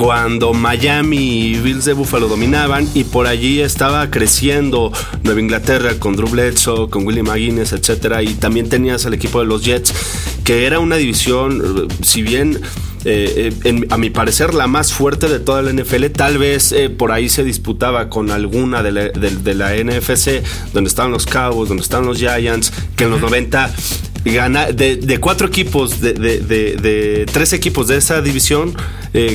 cuando 0.00 0.54
Miami 0.54 1.18
y 1.18 1.54
Bills 1.56 1.84
de 1.84 1.92
Buffalo 1.92 2.26
dominaban 2.26 2.88
y 2.94 3.04
por 3.04 3.26
allí 3.26 3.60
estaba 3.60 4.10
creciendo 4.10 4.90
Nueva 5.22 5.40
Inglaterra 5.40 5.92
con 5.98 6.16
Drew 6.16 6.30
Bledsoe, 6.30 6.88
con 6.88 7.06
Willie 7.06 7.22
McGuinness, 7.22 7.74
etcétera, 7.74 8.22
y 8.22 8.32
también 8.34 8.70
tenías 8.70 9.04
al 9.04 9.12
equipo 9.12 9.40
de 9.40 9.46
los 9.46 9.62
Jets, 9.62 9.92
que 10.44 10.64
era 10.64 10.78
una 10.78 10.96
división, 10.96 11.88
si 12.02 12.22
bien 12.22 12.58
eh, 13.04 13.52
eh, 13.64 13.86
a 13.88 13.96
mi 13.96 14.10
parecer 14.10 14.52
la 14.52 14.66
más 14.66 14.92
fuerte 14.92 15.28
de 15.28 15.38
toda 15.38 15.62
la 15.62 15.72
NFL. 15.72 16.06
Tal 16.06 16.38
vez 16.38 16.72
eh, 16.72 16.90
por 16.90 17.12
ahí 17.12 17.28
se 17.28 17.44
disputaba 17.44 18.10
con 18.10 18.30
alguna 18.30 18.82
de 18.82 18.92
la, 18.92 19.74
NFC, 19.74 20.42
donde 20.72 20.88
estaban 20.88 21.10
los 21.10 21.26
Cowboys, 21.26 21.68
donde 21.68 21.82
estaban 21.82 22.06
los 22.06 22.18
Giants, 22.18 22.72
que 22.96 23.04
en 23.04 23.10
los 23.10 23.20
90 23.20 23.70
gana, 24.24 24.72
de, 24.72 25.18
cuatro 25.20 25.48
equipos, 25.48 26.00
de, 26.00 27.26
tres 27.32 27.52
equipos 27.52 27.88
de 27.88 27.96
esa 27.96 28.20
división, 28.20 28.74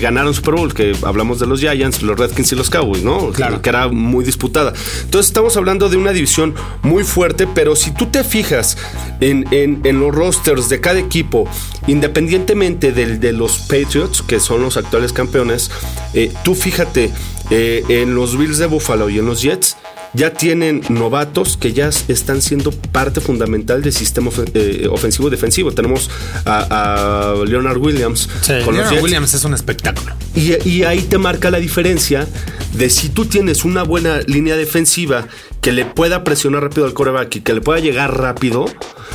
ganaron 0.01 0.33
Super 0.33 0.55
Bowl, 0.55 0.73
que 0.73 0.95
hablamos 1.03 1.39
de 1.39 1.47
los 1.47 1.59
Giants, 1.59 2.01
los 2.01 2.17
Redskins 2.17 2.51
y 2.51 2.55
los 2.55 2.69
Cowboys, 2.69 3.03
¿no? 3.03 3.31
Claro. 3.31 3.61
Que 3.61 3.69
era 3.69 3.87
muy 3.87 4.23
disputada. 4.23 4.73
Entonces 5.03 5.27
estamos 5.27 5.57
hablando 5.57 5.89
de 5.89 5.97
una 5.97 6.13
división 6.13 6.55
muy 6.81 7.03
fuerte, 7.03 7.47
pero 7.47 7.75
si 7.75 7.91
tú 7.91 8.05
te 8.07 8.23
fijas 8.23 8.77
en, 9.19 9.45
en 9.51 9.99
los 9.99 10.13
rosters 10.13 10.69
de 10.69 10.79
cada 10.79 10.99
equipo, 10.99 11.47
independientemente 11.87 12.91
del, 12.91 13.19
de 13.19 13.31
los 13.31 13.57
Patriots, 13.59 14.21
que 14.21 14.39
son 14.39 14.61
los 14.61 14.77
actuales 14.77 15.13
campeones, 15.13 15.71
eh, 16.13 16.31
tú 16.43 16.55
fíjate, 16.55 17.11
eh, 17.49 17.83
en 17.89 18.15
los 18.15 18.37
Bills 18.37 18.57
de 18.57 18.65
Buffalo 18.65 19.09
y 19.09 19.19
en 19.19 19.25
los 19.25 19.41
Jets, 19.41 19.77
ya 20.15 20.31
tienen 20.31 20.81
novatos 20.89 21.57
que 21.57 21.74
ya 21.74 21.89
están 22.07 22.41
siendo 22.41 22.72
parte 22.72 23.22
fundamental 23.22 23.81
del 23.81 23.93
sistema 23.93 24.31
eh, 24.53 24.88
ofensivo 24.89 25.29
defensivo. 25.29 25.72
Tenemos 25.72 26.10
a, 26.45 27.36
Leonard 27.45 27.77
Williams. 27.77 28.29
Leonard 28.48 29.01
Williams 29.03 29.34
es 29.34 29.43
un 29.43 29.53
espectáculo. 29.53 30.15
Y, 30.34 30.67
y, 30.67 30.84
ahí 30.84 31.01
te 31.01 31.17
marca 31.17 31.51
la 31.51 31.60
diferencia 31.60 32.27
de 32.77 32.89
si 32.89 33.10
tú 33.10 33.25
tienes 33.25 33.65
una 33.65 33.84
buena 33.84 34.22
línea 34.27 34.55
defensiva 34.55 35.27
que 35.62 35.72
le 35.72 35.86
pueda 35.86 36.24
presionar 36.24 36.63
rápido 36.63 36.86
al 36.86 36.94
coreback 36.94 37.38
y 37.38 37.41
que 37.41 37.53
le 37.53 37.62
pueda 37.62 37.79
llegar 37.79 38.17
rápido, 38.17 38.65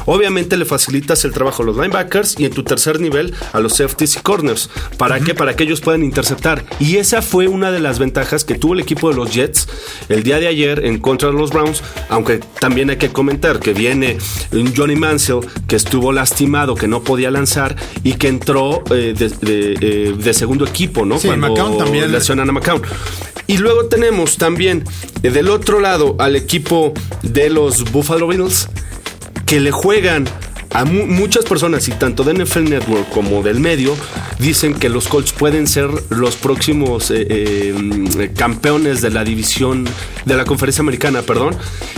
Obviamente 0.06 0.56
le 0.56 0.64
facilitas 0.64 1.24
el 1.24 1.32
trabajo 1.32 1.62
a 1.62 1.66
los 1.66 1.76
linebackers 1.76 2.38
y 2.38 2.44
en 2.44 2.52
tu 2.52 2.62
tercer 2.62 3.00
nivel 3.00 3.34
a 3.52 3.60
los 3.60 3.76
safeties 3.76 4.16
y 4.16 4.20
corners. 4.20 4.70
¿Para 4.96 5.20
qué? 5.20 5.34
Para 5.34 5.54
que 5.54 5.64
ellos 5.64 5.80
puedan 5.80 6.02
interceptar. 6.02 6.64
Y 6.78 6.96
esa 6.96 7.22
fue 7.22 7.48
una 7.48 7.70
de 7.70 7.80
las 7.80 7.98
ventajas 7.98 8.44
que 8.44 8.54
tuvo 8.54 8.74
el 8.74 8.80
equipo 8.80 9.10
de 9.10 9.16
los 9.16 9.32
Jets 9.32 9.68
el 10.08 10.22
día 10.22 10.38
de 10.38 10.48
ayer 10.48 10.84
en 10.84 10.98
contra 10.98 11.28
de 11.28 11.34
los 11.34 11.50
Browns, 11.50 11.82
aunque 12.08 12.38
también 12.38 12.90
hay 12.90 12.96
que 12.96 13.10
comentar 13.10 13.60
que 13.60 13.72
viene 13.72 14.18
Johnny 14.76 14.96
Mansell, 14.96 15.40
que 15.66 15.76
estuvo 15.76 16.12
lastimado, 16.12 16.74
que 16.74 16.88
no 16.88 17.02
podía 17.02 17.30
lanzar 17.30 17.76
y 18.02 18.14
que 18.14 18.28
entró 18.28 18.82
eh, 18.90 19.14
eh, 19.18 20.14
de, 20.16 20.34
segundo 20.34 20.66
equipo, 20.66 21.04
¿no? 21.04 21.18
Sí, 21.18 21.28
Cuando 21.28 21.48
McCown 21.48 21.78
también. 21.78 22.10
Lesionan 22.10 22.48
a 22.48 22.52
McCown. 22.52 22.82
Y 23.50 23.56
luego 23.56 23.86
tenemos 23.86 24.36
también 24.36 24.84
eh, 25.24 25.30
del 25.30 25.48
otro 25.48 25.80
lado 25.80 26.14
al 26.20 26.36
equipo 26.36 26.94
de 27.22 27.50
los 27.50 27.90
Buffalo 27.90 28.28
Bills 28.28 28.68
que 29.44 29.58
le 29.58 29.72
juegan 29.72 30.28
a 30.72 30.84
muchas 30.84 31.44
personas, 31.46 31.88
y 31.88 31.90
tanto 31.90 32.22
de 32.22 32.32
NFL 32.32 32.70
Network 32.70 33.08
como 33.08 33.42
del 33.42 33.58
medio, 33.58 33.96
dicen 34.38 34.72
que 34.72 34.88
los 34.88 35.08
Colts 35.08 35.32
pueden 35.32 35.66
ser 35.66 35.90
los 36.10 36.36
próximos 36.36 37.10
eh, 37.10 37.26
eh, 37.28 38.30
campeones 38.36 39.00
de 39.00 39.10
la 39.10 39.24
división, 39.24 39.84
de 40.24 40.36
la 40.36 40.44
conferencia 40.44 40.82
americana, 40.82 41.22
perdón. 41.22 41.56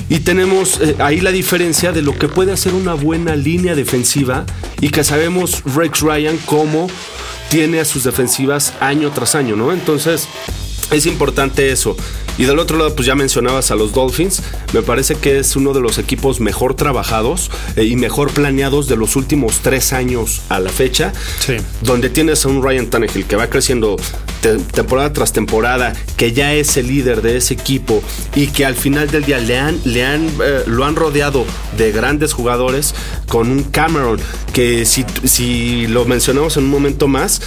Y 0.08 0.20
tenemos 0.20 0.80
ahí 1.00 1.20
la 1.20 1.32
diferencia 1.32 1.92
de 1.92 2.00
lo 2.00 2.16
que 2.18 2.28
puede 2.28 2.52
hacer 2.52 2.72
una 2.72 2.94
buena 2.94 3.36
línea 3.36 3.74
defensiva 3.74 4.46
y 4.80 4.88
que 4.88 5.04
sabemos 5.04 5.62
Rex 5.66 6.00
Ryan 6.00 6.38
cómo 6.46 6.88
tiene 7.50 7.78
a 7.80 7.84
sus 7.84 8.04
defensivas 8.04 8.72
año 8.80 9.10
tras 9.10 9.34
año, 9.34 9.54
¿no? 9.54 9.70
Entonces, 9.70 10.26
es 10.92 11.06
importante 11.06 11.70
eso. 11.72 11.96
Y 12.38 12.44
del 12.44 12.58
otro 12.58 12.78
lado, 12.78 12.94
pues 12.94 13.06
ya 13.06 13.14
mencionabas 13.14 13.70
a 13.70 13.74
los 13.74 13.92
Dolphins. 13.92 14.42
Me 14.72 14.82
parece 14.82 15.16
que 15.16 15.38
es 15.38 15.54
uno 15.56 15.72
de 15.72 15.80
los 15.80 15.98
equipos 15.98 16.40
mejor 16.40 16.74
trabajados 16.74 17.50
eh, 17.76 17.84
y 17.84 17.96
mejor 17.96 18.32
planeados 18.32 18.88
de 18.88 18.96
los 18.96 19.16
últimos 19.16 19.60
tres 19.60 19.92
años 19.92 20.42
a 20.48 20.58
la 20.58 20.70
fecha. 20.70 21.12
Sí. 21.40 21.56
Donde 21.82 22.08
tienes 22.08 22.44
a 22.44 22.48
un 22.48 22.62
Ryan 22.62 22.86
Tannehill 22.88 23.26
que 23.26 23.36
va 23.36 23.48
creciendo 23.48 23.96
temporada 24.72 25.12
tras 25.12 25.32
temporada, 25.32 25.92
que 26.16 26.32
ya 26.32 26.52
es 26.52 26.76
el 26.76 26.88
líder 26.88 27.22
de 27.22 27.36
ese 27.36 27.54
equipo 27.54 28.02
y 28.34 28.48
que 28.48 28.66
al 28.66 28.74
final 28.74 29.08
del 29.08 29.24
día 29.24 29.38
le 29.38 29.58
han, 29.58 29.80
le 29.84 30.04
han, 30.04 30.26
eh, 30.42 30.64
lo 30.66 30.84
han 30.84 30.96
rodeado 30.96 31.46
de 31.76 31.92
grandes 31.92 32.32
jugadores 32.32 32.94
con 33.28 33.50
un 33.50 33.62
Cameron 33.62 34.18
que 34.52 34.84
si, 34.84 35.04
si 35.24 35.86
lo 35.86 36.04
mencionamos 36.06 36.56
en 36.56 36.64
un 36.64 36.70
momento 36.70 37.06
más, 37.06 37.40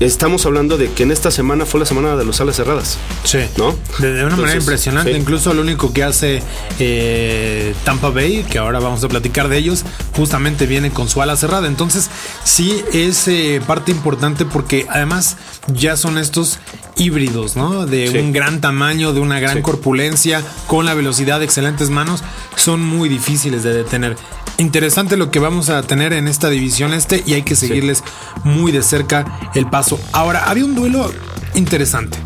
estamos 0.00 0.44
hablando 0.46 0.76
de 0.76 0.90
que 0.90 1.04
en 1.04 1.10
esta 1.10 1.30
semana 1.30 1.66
fue 1.66 1.80
la 1.80 1.86
semana 1.86 2.16
de 2.16 2.24
los 2.24 2.36
salas 2.36 2.56
cerradas. 2.56 2.98
Sí. 3.24 3.38
¿No? 3.56 3.76
De, 3.98 4.24
una 4.24 4.36
manera 4.36 4.58
impresionante. 4.58 5.12
Incluso 5.12 5.54
lo 5.54 5.62
único 5.62 5.92
que 5.92 6.02
hace 6.02 6.42
eh, 6.78 7.74
Tampa 7.84 8.10
Bay, 8.10 8.44
que 8.44 8.58
ahora 8.58 8.80
vamos 8.80 9.02
a 9.04 9.08
platicar 9.08 9.48
de 9.48 9.58
ellos, 9.58 9.84
justamente 10.16 10.66
viene 10.66 10.90
con 10.90 11.08
su 11.08 11.22
ala 11.22 11.36
cerrada. 11.36 11.66
Entonces, 11.66 12.10
sí 12.44 12.84
es 12.92 13.28
eh, 13.28 13.60
parte 13.66 13.92
importante 13.92 14.44
porque 14.44 14.86
además 14.88 15.36
ya 15.68 15.96
son 15.96 16.18
estos 16.18 16.58
híbridos, 16.96 17.56
¿no? 17.56 17.86
De 17.86 18.20
un 18.20 18.32
gran 18.32 18.60
tamaño, 18.60 19.12
de 19.12 19.20
una 19.20 19.40
gran 19.40 19.62
corpulencia, 19.62 20.42
con 20.66 20.86
la 20.86 20.94
velocidad 20.94 21.38
de 21.38 21.44
excelentes 21.44 21.90
manos, 21.90 22.22
son 22.56 22.80
muy 22.80 23.08
difíciles 23.08 23.62
de 23.62 23.72
detener. 23.72 24.16
Interesante 24.58 25.16
lo 25.16 25.30
que 25.30 25.40
vamos 25.40 25.68
a 25.68 25.82
tener 25.82 26.12
en 26.12 26.28
esta 26.28 26.48
división 26.48 26.92
este 26.92 27.22
y 27.26 27.34
hay 27.34 27.42
que 27.42 27.56
seguirles 27.56 28.04
muy 28.44 28.70
de 28.70 28.82
cerca 28.82 29.50
el 29.54 29.68
paso. 29.68 29.98
Ahora, 30.12 30.44
había 30.48 30.64
un 30.64 30.74
duelo 30.74 31.10
interesante. 31.54 32.18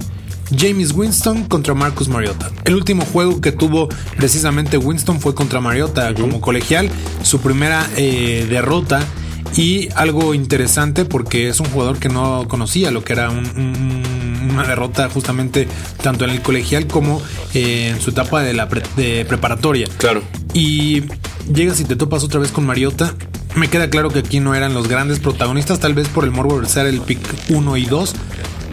James 0.57 0.93
Winston 0.93 1.45
contra 1.45 1.75
Marcus 1.75 2.09
Mariota. 2.09 2.51
El 2.65 2.75
último 2.75 3.05
juego 3.05 3.41
que 3.41 3.53
tuvo 3.53 3.89
precisamente 4.17 4.79
Winston 4.79 5.21
fue 5.21 5.35
contra 5.35 5.61
Mariota 5.61 6.15
como 6.15 6.41
colegial, 6.41 6.91
su 7.23 7.41
primera 7.41 7.87
eh, 7.97 8.47
derrota 8.49 9.01
y 9.57 9.89
algo 9.95 10.35
interesante 10.35 11.05
porque 11.05 11.49
es 11.49 11.61
un 11.61 11.67
jugador 11.67 11.99
que 11.99 12.09
no 12.09 12.47
conocía 12.49 12.91
lo 12.91 13.05
que 13.05 13.15
era 13.15 13.31
una 13.31 14.65
derrota 14.67 15.09
justamente 15.09 15.69
tanto 16.03 16.25
en 16.25 16.31
el 16.31 16.43
colegial 16.43 16.87
como 16.87 17.23
eh, 17.55 17.91
en 17.91 18.01
su 18.01 18.11
etapa 18.11 18.43
de 18.43 18.55
la 18.55 18.69
preparatoria. 18.69 19.89
Claro. 19.99 20.23
Y 20.55 21.05
llegas 21.53 21.81
y 21.81 21.85
te 21.85 21.97
topas 21.97 22.25
otra 22.25 22.41
vez 22.41 22.53
con 22.53 22.67
Mariota. 22.67 23.15
Me 23.55 23.69
queda 23.69 23.91
claro 23.91 24.11
que 24.11 24.21
aquí 24.21 24.41
no 24.41 24.55
eran 24.55 24.75
los 24.75 24.89
grandes 24.89 25.19
protagonistas, 25.19 25.81
tal 25.81 25.95
vez 25.95 26.09
por 26.09 26.25
el 26.25 26.31
morbo 26.31 26.61
de 26.61 26.89
el 26.89 27.01
pick 27.01 27.21
1 27.49 27.77
y 27.77 27.87
2. 27.87 28.15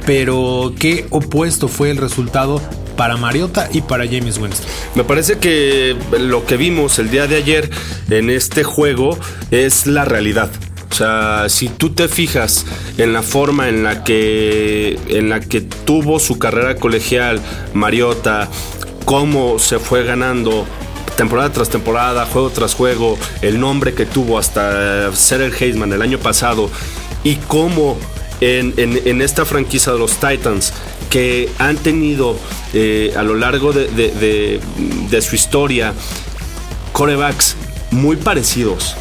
Pero 0.06 0.74
qué 0.80 1.08
opuesto 1.10 1.68
fue 1.68 1.90
el 1.90 1.98
resultado 1.98 2.62
para 2.96 3.18
Mariota 3.18 3.70
y 3.72 3.82
para 3.82 4.06
James 4.06 4.38
Winston. 4.38 4.68
Me 4.96 5.04
parece 5.04 5.38
que 5.40 5.96
lo 6.20 6.46
que 6.46 6.58
vimos 6.58 7.00
el 7.00 7.10
día 7.10 7.28
de 7.28 7.38
ayer 7.38 7.70
en 8.10 8.30
este 8.30 8.64
juego 8.64 9.18
es 9.52 9.88
la 9.88 10.06
realidad. 10.06 10.50
O 10.92 10.94
sea, 10.94 11.50
si 11.50 11.68
tú 11.68 11.90
te 11.90 12.08
fijas 12.08 12.66
en 12.98 13.12
la 13.12 13.22
forma 13.22 13.68
en 13.68 13.84
la 13.84 14.04
que 14.04 14.98
en 15.10 15.30
la 15.30 15.42
que 15.42 15.60
tuvo 15.60 16.20
su 16.20 16.40
carrera 16.40 16.76
colegial 16.76 17.42
Mariota, 17.74 18.50
cómo 19.04 19.60
se 19.60 19.80
fue 19.80 20.06
ganando 20.06 20.66
temporada 21.16 21.52
tras 21.52 21.70
temporada, 21.70 22.26
juego 22.26 22.50
tras 22.50 22.74
juego, 22.74 23.18
el 23.42 23.60
nombre 23.60 23.94
que 23.94 24.06
tuvo 24.06 24.38
hasta 24.38 25.14
ser 25.14 25.42
el 25.42 25.54
Heisman 25.54 25.92
el 25.94 26.02
año 26.02 26.20
pasado 26.20 26.70
y 27.24 27.36
cómo 27.36 27.98
en, 28.42 29.22
esta 29.22 29.46
franquicia 29.46 29.94
de 29.94 30.00
los 30.00 30.18
Titans 30.18 30.74
que 31.10 31.50
han 31.58 31.78
tenido 31.78 32.38
eh, 32.74 33.14
a 33.16 33.24
lo 33.24 33.36
largo 33.36 33.72
de, 33.74 33.88
de 33.88 35.22
su 35.22 35.36
historia 35.36 35.94
corebacks 36.92 37.56
muy 37.92 38.18
parecidos 38.18 38.96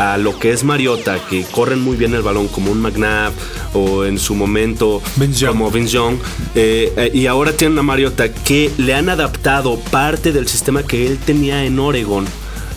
a 0.00 0.16
lo 0.16 0.38
que 0.38 0.50
es 0.50 0.64
Mariota, 0.64 1.18
que 1.28 1.44
corren 1.44 1.82
muy 1.82 1.94
bien 1.94 2.14
el 2.14 2.22
balón 2.22 2.48
como 2.48 2.72
un 2.72 2.80
McNabb 2.80 3.34
o 3.74 4.06
en 4.06 4.18
su 4.18 4.34
momento 4.34 5.02
como 5.46 5.70
Vince 5.70 5.92
Young, 5.92 6.16
eh, 6.54 6.90
eh, 6.96 7.10
y 7.12 7.26
ahora 7.26 7.52
tienen 7.52 7.78
a 7.78 7.82
Mariota 7.82 8.32
que 8.32 8.72
le 8.78 8.94
han 8.94 9.10
adaptado 9.10 9.78
parte 9.90 10.32
del 10.32 10.48
sistema 10.48 10.82
que 10.84 11.06
él 11.06 11.18
tenía 11.18 11.66
en 11.66 11.78
Oregon, 11.78 12.24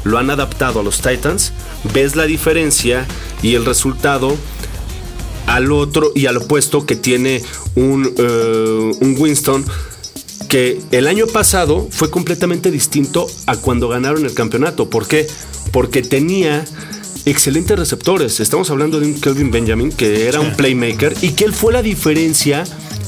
lo 0.03 0.17
han 0.17 0.31
adaptado 0.31 0.81
a 0.81 0.83
los 0.83 0.97
Titans, 0.97 1.53
ves 1.93 2.17
la 2.17 2.25
diferencia 2.25 3.07
y 3.41 3.55
el 3.55 3.63
resultado 3.63 4.35
al 5.47 5.71
otro 5.71 6.11
y 6.13 6.25
al 6.25 6.35
opuesto 6.35 6.85
que 6.85 6.97
tiene 6.97 7.41
un, 7.75 8.13
eh, 8.17 8.91
un 8.99 9.15
Winston 9.17 9.63
que 10.49 10.81
el 10.91 11.07
año 11.07 11.25
pasado 11.27 11.87
fue 11.89 12.11
completamente 12.11 12.69
distinto 12.69 13.27
a 13.45 13.55
cuando 13.55 13.87
ganaron 13.87 14.25
el 14.25 14.33
campeonato. 14.33 14.89
¿Por 14.89 15.07
qué? 15.07 15.25
Porque 15.71 16.01
tenía 16.01 16.65
excelentes 17.25 17.77
receptores. 17.77 18.39
Estamos 18.39 18.69
hablando 18.69 18.99
de 18.99 19.07
un 19.07 19.19
Kelvin 19.19 19.51
Benjamin 19.51 19.91
que 19.91 20.27
era 20.27 20.39
un 20.39 20.55
playmaker 20.55 21.15
y 21.21 21.31
que 21.31 21.45
él 21.45 21.53
fue 21.53 21.73
la 21.73 21.81
diferencia 21.81 22.63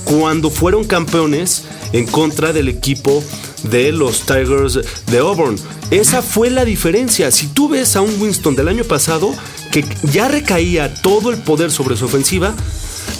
cuando 0.06 0.50
fueron 0.50 0.86
campeones 0.86 1.64
en 1.92 2.06
contra 2.06 2.54
del 2.54 2.70
equipo 2.70 3.24
de 3.64 3.92
los 3.92 4.22
Tigers 4.22 4.80
de 5.08 5.18
Auburn. 5.18 5.56
Esa 5.92 6.22
fue 6.22 6.50
la 6.50 6.66
diferencia. 6.66 7.32
Si 7.32 7.48
tú 7.48 7.70
ves 7.70 7.96
a 7.96 8.02
un 8.02 8.22
Winston 8.22 8.56
del 8.56 8.68
año 8.68 8.84
pasado 8.84 9.34
que 9.72 9.84
ya 10.12 10.28
recaía 10.28 10.94
todo 10.94 11.32
el 11.32 11.38
poder 11.38 11.72
sobre 11.72 11.98
su 11.98 12.06
ofensiva, 12.06 12.56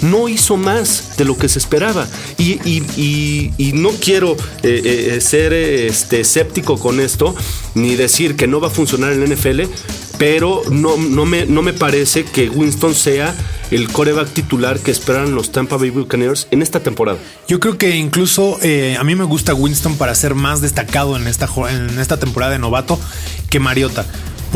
no 0.02 0.28
hizo 0.28 0.56
más 0.56 1.16
de 1.16 1.24
lo 1.24 1.36
que 1.36 1.48
se 1.48 1.58
esperaba. 1.58 2.06
Y, 2.38 3.72
no 3.74 3.90
quiero 3.90 4.36
eh, 4.62 5.14
eh, 5.14 5.20
ser 5.20 5.52
este, 5.52 6.20
escéptico 6.20 6.78
con 6.78 7.00
esto, 7.00 7.34
ni 7.74 7.94
decir 7.94 8.36
que 8.36 8.46
no 8.46 8.60
va 8.60 8.68
a 8.68 8.70
funcionar 8.70 9.12
en 9.12 9.24
NFL, 9.32 9.62
pero 10.18 10.62
no, 10.70 10.96
me, 10.96 11.72
parece 11.72 12.24
que 12.24 12.48
Winston 12.48 12.94
sea 12.94 13.34
el 13.70 13.90
coreback 13.90 14.28
titular 14.28 14.78
que 14.78 14.90
esperan 14.90 15.34
los 15.34 15.52
Tampa 15.52 15.76
Bay 15.76 15.90
Buccaneers 15.90 16.46
en 16.50 16.62
esta 16.62 16.80
temporada. 16.80 17.18
Yo 17.48 17.60
creo 17.60 17.76
que 17.76 17.96
incluso 17.96 18.58
eh, 18.62 18.96
a 18.98 19.04
mí 19.04 19.14
me 19.14 19.24
gusta 19.24 19.54
Winston 19.54 19.96
para 19.96 20.14
ser 20.14 20.34
más 20.34 20.60
destacado 20.60 21.16
en 21.16 21.26
esta, 21.26 21.48
en 21.70 21.98
esta 21.98 22.18
temporada 22.18 22.52
de 22.52 22.58
novato 22.58 22.98
que 23.50 23.60
Mariota 23.60 24.06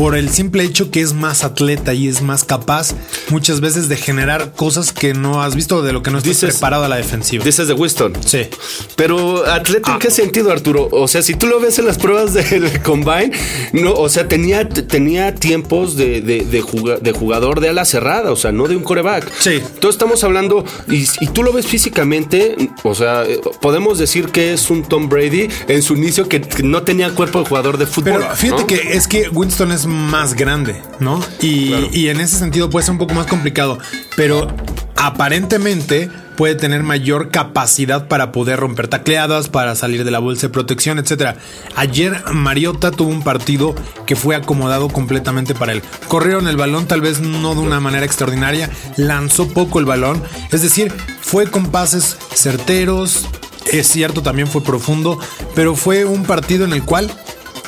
por 0.01 0.15
el 0.15 0.31
simple 0.31 0.63
hecho 0.63 0.89
que 0.89 0.99
es 0.99 1.13
más 1.13 1.43
atleta 1.43 1.93
y 1.93 2.07
es 2.07 2.23
más 2.23 2.43
capaz 2.43 2.95
muchas 3.29 3.61
veces 3.61 3.87
de 3.87 3.97
generar 3.97 4.53
cosas 4.53 4.93
que 4.93 5.13
no 5.13 5.43
has 5.43 5.53
visto 5.55 5.83
de 5.83 5.93
lo 5.93 6.01
que 6.01 6.09
no 6.09 6.17
estás 6.17 6.39
preparado 6.39 6.85
a 6.85 6.87
la 6.87 6.95
defensiva. 6.95 7.45
Dices 7.45 7.67
de 7.67 7.75
Winston. 7.75 8.13
Sí. 8.25 8.47
Pero 8.95 9.45
atleta 9.45 9.91
en 9.91 9.97
ah. 9.97 9.99
qué 10.01 10.09
sentido, 10.09 10.51
Arturo? 10.51 10.89
O 10.91 11.07
sea, 11.07 11.21
si 11.21 11.35
tú 11.35 11.45
lo 11.45 11.59
ves 11.59 11.77
en 11.77 11.85
las 11.85 11.99
pruebas 11.99 12.33
del 12.49 12.81
combine, 12.81 13.31
no, 13.73 13.93
o 13.93 14.09
sea, 14.09 14.27
tenía, 14.27 14.67
tenía 14.67 15.35
tiempos 15.35 15.95
de, 15.95 16.21
de, 16.21 17.11
jugador 17.11 17.59
de 17.59 17.69
ala 17.69 17.85
cerrada, 17.85 18.31
o 18.31 18.35
sea, 18.35 18.51
no 18.51 18.67
de 18.67 18.77
un 18.77 18.83
coreback. 18.83 19.31
Sí. 19.39 19.51
Entonces 19.51 19.91
estamos 19.91 20.23
hablando, 20.23 20.65
y, 20.87 21.05
tú 21.27 21.43
lo 21.43 21.53
ves 21.53 21.67
físicamente, 21.67 22.55
o 22.81 22.95
sea, 22.95 23.23
podemos 23.61 23.99
decir 23.99 24.29
que 24.29 24.53
es 24.53 24.67
un 24.71 24.81
Tom 24.81 25.09
Brady 25.09 25.47
en 25.67 25.83
su 25.83 25.93
inicio 25.93 26.27
que, 26.27 26.41
no 26.63 26.81
tenía 26.81 27.11
cuerpo 27.11 27.37
de 27.37 27.45
jugador 27.45 27.77
de 27.77 27.85
fútbol. 27.85 28.13
Pero 28.13 28.35
fíjate 28.35 28.65
que 28.65 28.93
es 28.93 29.07
que 29.07 29.29
Winston 29.29 29.71
es 29.71 29.90
más 29.91 30.33
grande, 30.33 30.81
¿no? 30.99 31.19
Y, 31.41 31.89
y, 31.91 32.09
en 32.09 32.19
ese 32.19 32.37
sentido 32.37 32.69
puede 32.69 32.85
ser 32.85 32.93
un 32.93 32.99
poco 32.99 33.13
más 33.13 33.27
complicado. 33.27 33.77
Pero 34.15 34.47
aparentemente 34.95 36.09
puede 36.35 36.55
tener 36.55 36.83
mayor 36.83 37.29
capacidad 37.29 38.07
para 38.07 38.31
poder 38.31 38.59
romper 38.59 38.87
tacleadas, 38.87 39.49
para 39.49 39.75
salir 39.75 40.03
de 40.03 40.11
la 40.11 40.19
bolsa 40.19 40.47
de 40.47 40.53
protección, 40.53 40.99
etc. 40.99 41.35
Ayer 41.75 42.23
Mariota 42.33 42.91
tuvo 42.91 43.09
un 43.09 43.23
partido 43.23 43.75
que 44.05 44.15
fue 44.15 44.35
acomodado 44.35 44.89
completamente 44.89 45.53
para 45.53 45.73
él. 45.73 45.83
Corrieron 46.07 46.47
el 46.47 46.57
balón, 46.57 46.87
tal 46.87 47.01
vez 47.01 47.19
no 47.19 47.53
de 47.55 47.61
una 47.61 47.79
manera 47.79 48.05
extraordinaria, 48.05 48.69
lanzó 48.97 49.47
poco 49.49 49.79
el 49.79 49.85
balón, 49.85 50.21
es 50.51 50.61
decir, 50.61 50.91
fue 51.21 51.49
con 51.49 51.67
pases 51.67 52.17
certeros, 52.33 53.27
es 53.71 53.87
cierto, 53.87 54.21
también 54.21 54.47
fue 54.47 54.63
profundo, 54.63 55.19
pero 55.55 55.75
fue 55.75 56.05
un 56.05 56.23
partido 56.23 56.65
en 56.65 56.73
el 56.73 56.83
cual 56.83 57.11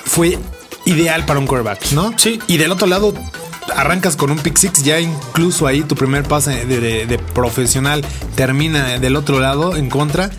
fue 0.05 0.37
ideal 0.85 1.25
para 1.25 1.39
un 1.39 1.47
quarterback, 1.47 1.91
¿no? 1.91 2.17
Sí. 2.17 2.39
Y 2.47 2.57
del 2.57 2.71
otro 2.71 2.87
lado, 2.87 3.13
arrancas 3.75 4.15
con 4.15 4.31
un 4.31 4.39
pick 4.39 4.57
six, 4.57 4.83
ya 4.83 4.99
incluso 4.99 5.67
ahí 5.67 5.81
tu 5.81 5.95
primer 5.95 6.23
pase 6.23 6.65
de, 6.65 7.19
profesional 7.33 8.05
termina 8.35 8.99
del 8.99 9.15
otro 9.15 9.39
lado 9.39 9.75
en 9.75 9.89
contra. 9.89 10.29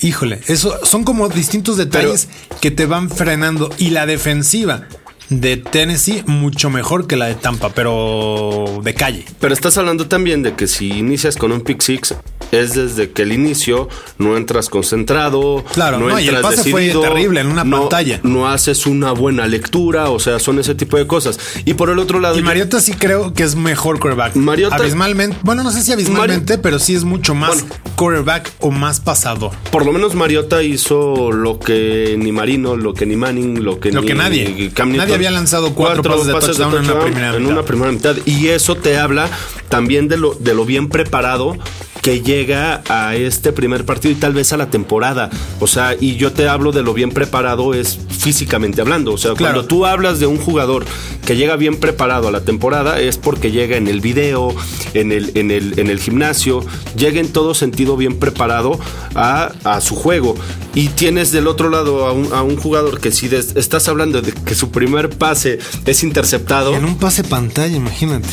Híjole, 0.00 0.40
eso 0.48 0.78
son 0.84 1.04
como 1.04 1.28
distintos 1.28 1.76
detalles 1.76 2.28
que 2.60 2.70
te 2.70 2.86
van 2.86 3.10
frenando. 3.10 3.70
Y 3.78 3.90
la 3.90 4.06
defensiva 4.06 4.86
de 5.28 5.56
Tennessee 5.56 6.22
mucho 6.26 6.70
mejor 6.70 7.06
que 7.06 7.16
la 7.16 7.26
de 7.26 7.34
Tampa, 7.34 7.70
pero 7.70 8.80
de 8.82 8.94
calle. 8.94 9.24
Pero 9.40 9.54
estás 9.54 9.76
hablando 9.78 10.06
también 10.06 10.42
de 10.42 10.54
que 10.54 10.66
si 10.66 10.90
inicias 10.90 11.36
con 11.36 11.52
un 11.52 11.62
pick 11.62 11.80
six, 11.80 12.14
es 12.52 12.74
desde 12.74 13.10
que 13.10 13.22
el 13.22 13.32
inicio 13.32 13.88
no 14.18 14.36
entras 14.36 14.68
concentrado, 14.68 15.64
claro, 15.72 15.98
no, 15.98 16.18
y 16.20 16.28
el 16.28 16.40
pase 16.40 16.70
fue 16.70 16.88
terrible 16.88 17.40
en 17.40 17.48
una 17.48 17.64
pantalla. 17.64 18.20
No 18.22 18.48
haces 18.48 18.86
una 18.86 19.12
buena 19.12 19.46
lectura, 19.46 20.10
o 20.10 20.18
sea, 20.18 20.38
son 20.38 20.58
ese 20.58 20.74
tipo 20.74 20.96
de 20.96 21.06
cosas. 21.06 21.38
Y 21.64 21.74
por 21.74 21.90
el 21.90 21.98
otro 21.98 22.20
lado. 22.20 22.38
Y 22.38 22.42
Mariota 22.42 22.80
sí 22.80 22.92
creo 22.92 23.32
que 23.32 23.42
es 23.42 23.56
mejor 23.56 23.98
quarterback. 23.98 24.36
Mariota. 24.36 24.76
Abismalmente, 24.76 25.36
bueno, 25.42 25.62
no 25.62 25.70
sé 25.70 25.82
si 25.82 25.92
abismalmente, 25.92 26.58
pero 26.58 26.78
sí 26.78 26.94
es 26.94 27.04
mucho 27.04 27.34
más 27.34 27.64
quarterback 27.96 28.52
o 28.60 28.70
más 28.70 29.00
pasado. 29.00 29.50
Por 29.70 29.84
lo 29.84 29.92
menos 29.92 30.14
Mariota 30.14 30.62
hizo 30.62 31.32
lo 31.32 31.58
que 31.58 32.16
ni 32.18 32.32
Marino, 32.32 32.76
lo 32.76 32.94
que 32.94 33.06
ni 33.06 33.16
Manning, 33.16 33.64
lo 33.64 33.80
que 33.80 33.92
lo 33.92 34.02
ni 34.02 34.06
que 34.06 34.14
nadie. 34.14 34.72
nadie 34.86 35.13
había 35.14 35.30
lanzado 35.30 35.74
cuatro, 35.74 36.02
pases, 36.02 36.26
de, 36.26 36.32
touchdown 36.32 36.84
en, 36.84 36.90
una 36.90 37.00
primera, 37.00 37.36
en 37.36 37.46
una 37.46 37.62
primera 37.62 37.92
mitad. 37.92 38.16
Y 38.24 38.48
eso 38.48 38.76
te 38.76 38.98
habla 38.98 39.28
también 39.68 40.08
de 40.08 40.16
lo, 40.16 40.34
de 40.34 40.54
lo 40.54 40.64
bien 40.64 40.88
preparado 40.88 41.56
que 42.04 42.20
llega 42.20 42.82
a 42.90 43.16
este 43.16 43.50
primer 43.50 43.86
partido 43.86 44.12
y 44.12 44.16
tal 44.16 44.34
vez 44.34 44.52
a 44.52 44.58
la 44.58 44.68
temporada. 44.68 45.30
O 45.58 45.66
sea, 45.66 45.96
y 45.98 46.16
yo 46.16 46.32
te 46.32 46.46
hablo 46.46 46.70
de 46.70 46.82
lo 46.82 46.92
bien 46.92 47.10
preparado 47.10 47.72
es 47.72 47.98
físicamente 48.10 48.82
hablando. 48.82 49.14
O 49.14 49.16
sea, 49.16 49.32
cuando 49.32 49.64
tú 49.64 49.86
hablas 49.86 50.20
de 50.20 50.26
un 50.26 50.36
jugador 50.36 50.84
que 51.24 51.34
llega 51.34 51.56
bien 51.56 51.76
preparado 51.80 52.28
a 52.28 52.30
la 52.30 52.42
temporada 52.42 53.00
es 53.00 53.16
porque 53.16 53.52
llega 53.52 53.78
en 53.78 53.88
el 53.88 54.02
video, 54.02 54.54
en 54.92 55.12
el, 55.12 55.32
en 55.34 55.50
el, 55.50 55.78
en 55.78 55.88
el 55.88 55.98
gimnasio, 55.98 56.62
llega 56.94 57.20
en 57.20 57.32
todo 57.32 57.54
sentido 57.54 57.96
bien 57.96 58.18
preparado 58.18 58.78
a, 59.14 59.52
a 59.64 59.80
su 59.80 59.94
juego. 59.94 60.34
Y 60.74 60.88
tienes 60.88 61.32
del 61.32 61.46
otro 61.46 61.70
lado 61.70 62.04
a 62.06 62.12
un, 62.12 62.32
a 62.34 62.42
un 62.42 62.56
jugador 62.56 63.00
que 63.00 63.12
si 63.12 63.30
estás 63.34 63.88
hablando 63.88 64.20
de 64.20 64.32
que 64.32 64.54
su 64.54 64.70
primer 64.70 65.08
pase 65.08 65.58
es 65.86 66.02
interceptado. 66.02 66.74
En 66.74 66.84
un 66.84 66.98
pase 66.98 67.24
pantalla, 67.24 67.74
imagínate. 67.74 68.28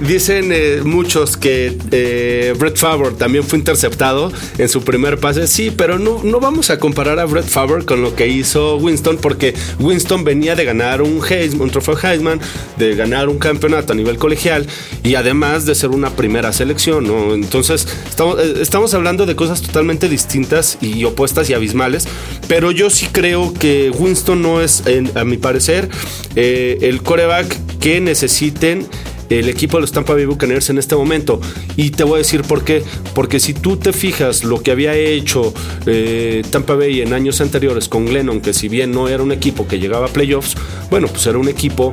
dicen 0.00 0.50
eh, 0.52 0.80
muchos 0.82 1.36
que 1.36 1.78
eh, 1.92 2.54
Brett 2.58 2.78
Favre 2.78 3.11
también 3.14 3.44
fue 3.44 3.58
interceptado 3.58 4.32
en 4.58 4.68
su 4.68 4.82
primer 4.82 5.18
pase. 5.18 5.46
Sí, 5.46 5.70
pero 5.70 5.98
no, 5.98 6.22
no 6.22 6.40
vamos 6.40 6.70
a 6.70 6.78
comparar 6.78 7.18
a 7.18 7.24
Brett 7.24 7.46
Favre 7.46 7.84
con 7.84 8.02
lo 8.02 8.14
que 8.14 8.28
hizo 8.28 8.76
Winston, 8.76 9.18
porque 9.18 9.54
Winston 9.78 10.24
venía 10.24 10.54
de 10.54 10.64
ganar 10.64 11.02
un, 11.02 11.20
Heisman, 11.24 11.62
un 11.62 11.70
trofeo 11.70 11.96
Heisman, 12.02 12.40
de 12.76 12.94
ganar 12.94 13.28
un 13.28 13.38
campeonato 13.38 13.92
a 13.92 13.96
nivel 13.96 14.18
colegial 14.18 14.66
y 15.02 15.14
además 15.14 15.66
de 15.66 15.74
ser 15.74 15.90
una 15.90 16.10
primera 16.10 16.52
selección. 16.52 17.06
¿no? 17.06 17.34
Entonces, 17.34 17.86
estamos, 18.08 18.38
eh, 18.38 18.54
estamos 18.60 18.94
hablando 18.94 19.26
de 19.26 19.36
cosas 19.36 19.62
totalmente 19.62 20.08
distintas 20.08 20.78
y 20.80 21.04
opuestas 21.04 21.48
y 21.50 21.54
abismales, 21.54 22.06
pero 22.48 22.70
yo 22.70 22.90
sí 22.90 23.08
creo 23.10 23.52
que 23.54 23.90
Winston 23.90 24.42
no 24.42 24.60
es, 24.60 24.82
a 25.14 25.24
mi 25.24 25.36
parecer, 25.36 25.88
eh, 26.36 26.78
el 26.82 27.02
coreback 27.02 27.56
que 27.78 28.00
necesiten 28.00 28.86
el 29.38 29.48
equipo 29.48 29.76
de 29.76 29.82
los 29.82 29.92
Tampa 29.92 30.14
Bay 30.14 30.26
Buccaneers 30.26 30.70
en 30.70 30.78
este 30.78 30.96
momento. 30.96 31.40
Y 31.76 31.90
te 31.90 32.04
voy 32.04 32.14
a 32.14 32.18
decir 32.18 32.42
por 32.42 32.64
qué. 32.64 32.82
Porque 33.14 33.40
si 33.40 33.54
tú 33.54 33.76
te 33.76 33.92
fijas 33.92 34.44
lo 34.44 34.62
que 34.62 34.70
había 34.70 34.94
hecho 34.94 35.52
eh, 35.86 36.42
Tampa 36.50 36.74
Bay 36.74 37.00
en 37.00 37.12
años 37.12 37.40
anteriores 37.40 37.88
con 37.88 38.06
Glennon, 38.06 38.40
que 38.40 38.52
si 38.52 38.68
bien 38.68 38.92
no 38.92 39.08
era 39.08 39.22
un 39.22 39.32
equipo 39.32 39.66
que 39.66 39.78
llegaba 39.78 40.06
a 40.06 40.08
playoffs, 40.08 40.56
bueno, 40.90 41.08
pues 41.08 41.26
era 41.26 41.38
un 41.38 41.48
equipo 41.48 41.92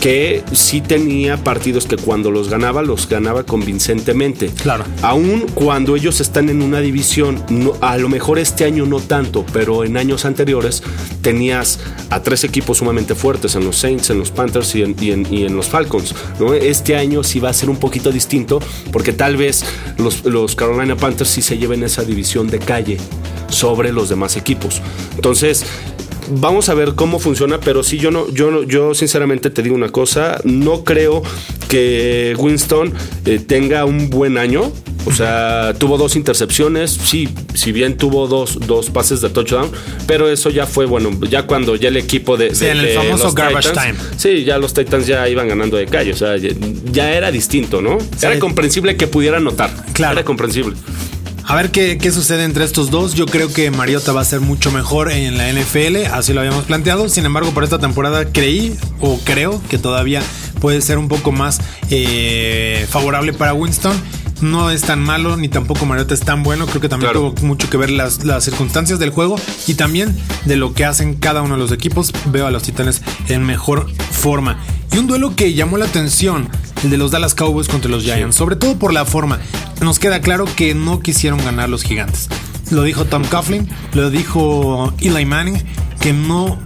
que 0.00 0.44
sí 0.52 0.80
tenía 0.80 1.36
partidos 1.36 1.86
que 1.86 1.96
cuando 1.96 2.30
los 2.30 2.48
ganaba, 2.48 2.82
los 2.82 3.08
ganaba 3.08 3.44
convincentemente. 3.44 4.50
Claro. 4.62 4.84
Aún 5.02 5.46
cuando 5.54 5.96
ellos 5.96 6.20
están 6.20 6.48
en 6.48 6.62
una 6.62 6.80
división, 6.80 7.42
a 7.80 7.96
lo 7.96 8.08
mejor 8.08 8.38
este 8.38 8.64
año 8.64 8.86
no 8.86 9.00
tanto, 9.00 9.44
pero 9.52 9.84
en 9.84 9.96
años 9.96 10.24
anteriores 10.24 10.82
tenías 11.22 11.80
a 12.10 12.22
tres 12.22 12.44
equipos 12.44 12.78
sumamente 12.78 13.14
fuertes, 13.14 13.54
en 13.56 13.64
los 13.64 13.76
Saints, 13.76 14.10
en 14.10 14.18
los 14.18 14.30
Panthers 14.30 14.74
y 14.74 14.82
en, 14.82 15.56
los 15.56 15.66
Falcons. 15.66 16.14
¿no? 16.38 16.54
Este 16.54 16.96
año 16.96 17.24
sí 17.24 17.40
va 17.40 17.50
a 17.50 17.52
ser 17.52 17.70
un 17.70 17.78
poquito 17.78 18.12
distinto, 18.12 18.60
porque 18.92 19.12
tal 19.12 19.36
vez 19.36 19.64
los, 19.98 20.24
los 20.24 20.54
Carolina 20.54 20.96
Panthers 20.96 21.30
sí 21.30 21.42
se 21.42 21.58
lleven 21.58 21.82
esa 21.82 22.04
división 22.04 22.48
de 22.48 22.58
calle 22.58 22.98
sobre 23.48 23.92
los 23.92 24.08
demás 24.08 24.36
equipos. 24.36 24.80
Entonces, 25.16 25.64
vamos 26.30 26.68
a 26.68 26.74
ver 26.74 26.94
cómo 26.94 27.18
funciona, 27.18 27.60
pero 27.60 27.82
sí, 27.82 27.98
yo 27.98 28.10
no, 28.10 28.28
yo 28.30 28.50
no, 28.50 28.62
yo 28.62 28.94
sinceramente 28.94 29.50
te 29.50 29.62
digo 29.62 29.74
una 29.74 29.88
cosa, 29.88 30.40
no 30.44 30.84
creo 30.84 31.22
que 31.68 32.34
Winston 32.38 32.92
eh, 33.24 33.38
tenga 33.38 33.84
un 33.84 34.10
buen 34.10 34.38
año. 34.38 34.72
O 35.06 35.12
sea, 35.12 35.72
tuvo 35.78 35.98
dos 35.98 36.16
intercepciones, 36.16 36.90
sí, 36.90 37.28
si 37.54 37.70
bien 37.70 37.96
tuvo 37.96 38.26
dos, 38.26 38.58
dos 38.66 38.90
pases 38.90 39.20
de 39.20 39.30
touchdown, 39.30 39.70
pero 40.08 40.28
eso 40.28 40.50
ya 40.50 40.66
fue, 40.66 40.84
bueno, 40.84 41.10
ya 41.30 41.44
cuando 41.44 41.76
ya 41.76 41.88
el 41.90 41.96
equipo 41.96 42.36
de, 42.36 42.52
sí, 42.56 42.66
en 42.66 42.78
el 42.78 42.88
famoso 42.88 43.32
garbage 43.32 43.70
time. 43.70 43.94
Sí, 44.16 44.42
ya 44.42 44.58
los 44.58 44.74
Titans 44.74 45.06
ya 45.06 45.28
iban 45.28 45.46
ganando 45.46 45.76
de 45.76 45.86
calle, 45.86 46.10
o 46.10 46.16
sea, 46.16 46.36
ya, 46.36 47.14
era 47.14 47.30
distinto, 47.30 47.80
¿no? 47.80 47.98
Era 48.20 48.40
comprensible 48.40 48.96
que 48.96 49.06
pudiera 49.06 49.38
notar. 49.38 49.70
Claro. 49.92 50.14
Era 50.14 50.24
comprensible. 50.24 50.74
A 51.48 51.54
ver 51.54 51.70
qué, 51.70 52.10
sucede 52.10 52.42
entre 52.42 52.64
estos 52.64 52.90
dos. 52.90 53.14
Yo 53.14 53.26
creo 53.26 53.52
que 53.52 53.70
Mariota 53.70 54.12
va 54.12 54.20
a 54.20 54.24
ser 54.24 54.40
mucho 54.40 54.72
mejor 54.72 55.12
en 55.12 55.38
la 55.38 55.52
NFL, 55.52 56.06
así 56.12 56.32
lo 56.32 56.40
habíamos 56.40 56.64
planteado. 56.64 57.08
Sin 57.08 57.24
embargo, 57.24 57.52
por 57.52 57.62
esta 57.62 57.78
temporada 57.78 58.32
creí 58.32 58.76
o 59.00 59.18
creo 59.18 59.62
que 59.68 59.78
todavía 59.78 60.22
puede 60.60 60.80
ser 60.80 60.98
un 60.98 61.06
poco 61.06 61.30
más 61.30 61.60
eh, 61.88 62.84
favorable 62.90 63.32
para 63.32 63.54
Winston 63.54 63.96
no 64.42 64.70
es 64.70 64.82
tan 64.82 65.00
malo 65.00 65.36
ni 65.36 65.48
tampoco 65.48 65.86
Mariota 65.86 66.14
es 66.14 66.20
tan 66.20 66.42
bueno. 66.42 66.66
Creo 66.66 66.80
que 66.80 66.88
también 66.88 67.12
tuvo 67.12 67.34
mucho 67.42 67.70
que 67.70 67.76
ver 67.76 67.90
las, 67.90 68.24
las, 68.24 68.44
circunstancias 68.44 68.98
del 68.98 69.10
juego 69.10 69.36
y 69.66 69.74
también 69.74 70.14
de 70.44 70.56
lo 70.56 70.74
que 70.74 70.84
hacen 70.84 71.14
cada 71.14 71.42
uno 71.42 71.54
de 71.54 71.60
los 71.60 71.72
equipos. 71.72 72.12
Veo 72.26 72.46
a 72.46 72.50
los 72.50 72.62
Titanes 72.62 73.02
en 73.28 73.44
mejor 73.44 73.86
forma. 74.10 74.58
Y 74.92 74.98
un 74.98 75.06
duelo 75.06 75.34
que 75.36 75.54
llamó 75.54 75.78
la 75.78 75.86
atención, 75.86 76.48
el 76.84 76.90
de 76.90 76.96
los 76.96 77.10
Dallas 77.10 77.34
Cowboys 77.34 77.68
contra 77.68 77.90
los 77.90 78.04
Giants, 78.04 78.36
sobre 78.36 78.56
todo 78.56 78.78
por 78.78 78.92
la 78.92 79.04
forma. 79.04 79.38
Nos 79.80 79.98
queda 79.98 80.20
claro 80.20 80.46
que 80.56 80.74
no 80.74 81.00
quisieron 81.00 81.38
ganar 81.44 81.68
los 81.68 81.82
gigantes. 81.82 82.28
Lo 82.70 82.82
dijo 82.82 83.04
Tom 83.04 83.24
Coughlin, 83.24 83.68
lo 83.92 84.10
dijo 84.10 84.92
Eli 85.00 85.24
Manning, 85.24 85.62
que 86.00 86.12
no 86.12 86.58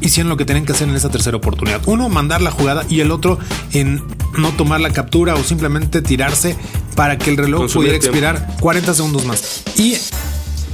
hicieron 0.00 0.28
lo 0.28 0.36
que 0.36 0.44
tenían 0.44 0.66
que 0.66 0.72
hacer 0.72 0.88
en 0.88 0.94
esa 0.94 1.10
tercera 1.10 1.36
oportunidad. 1.36 1.80
Uno, 1.86 2.08
mandar 2.08 2.42
la 2.42 2.50
jugada 2.50 2.84
y 2.88 3.00
el 3.00 3.10
otro 3.10 3.38
en 3.72 4.02
no 4.36 4.50
tomar 4.50 4.80
la 4.80 4.90
captura 4.90 5.34
o 5.34 5.42
simplemente 5.42 6.02
tirarse 6.02 6.56
para 6.96 7.18
que 7.18 7.30
el 7.30 7.36
reloj 7.36 7.72
pudiera 7.72 7.96
expirar 7.96 8.56
40 8.60 8.94
segundos 8.94 9.24
más. 9.24 9.62
Y 9.76 9.96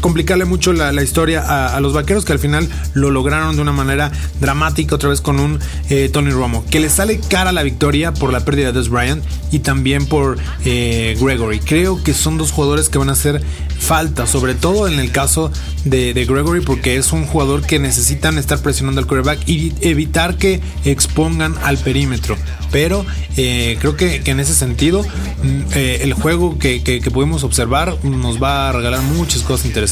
complicarle 0.01 0.45
mucho 0.45 0.73
la, 0.73 1.03
historia 1.03 1.75
a, 1.75 1.81
los 1.81 1.93
vaqueros 1.93 2.25
que 2.25 2.33
al 2.33 2.39
final 2.39 2.69
lo 2.95 3.11
lograron 3.11 3.57
de 3.57 3.63
una 3.63 3.73
manera 3.73 4.11
dramática 4.41 4.95
otra 4.95 5.11
vez 5.11 5.21
con 5.21 5.39
un 5.39 5.59
eh, 5.89 6.09
Tony 6.13 6.31
Romo 6.31 6.65
que 6.71 6.81
le 6.81 6.89
sale 6.89 7.21
cara 7.21 7.53
la 7.53 7.63
victoria 7.63 8.13
por 8.13 8.33
la 8.33 8.41
pérdida 8.41 8.73
de 8.73 8.79
Des 8.79 8.89
Bryant 8.89 9.23
y 9.51 9.61
también 9.61 10.07
por 10.07 10.39
eh, 10.65 11.17
Gregory. 11.21 11.61
Creo 11.61 12.03
que 12.03 12.15
son 12.15 12.39
dos 12.39 12.53
jugadores 12.53 12.89
que 12.89 12.99
van 12.99 13.09
a 13.09 13.13
hacer 13.13 13.43
falta 13.79 14.27
sobre 14.27 14.55
todo 14.55 14.89
en 14.89 15.01
el 15.01 15.11
caso 15.11 15.51
de, 15.85 16.13
Gregory 16.13 16.61
porque 16.61 16.97
es 16.97 17.13
un 17.13 17.27
jugador 17.27 17.63
que 17.63 17.79
necesitan 17.79 18.39
estar 18.39 18.61
presionando 18.61 19.01
al 19.01 19.07
quarterback 19.07 19.49
y 19.49 19.73
evitar 19.81 20.37
que 20.37 20.61
expongan 20.85 21.57
al 21.63 21.79
perímetro. 21.79 22.37
Pero 22.71 23.05
eh, 23.37 23.79
creo 23.81 23.97
que, 23.97 24.23
en 24.25 24.39
ese 24.39 24.55
sentido 24.55 25.03
mm, 25.03 25.73
el 25.75 26.13
juego 26.15 26.59
que, 26.59 26.83
que 26.83 27.11
pudimos 27.11 27.43
observar 27.43 27.97
nos 28.05 28.41
va 28.41 28.69
a 28.69 28.73
regalar 28.73 29.03
muchas 29.03 29.43
cosas 29.43 29.67
interesantes 29.67 29.90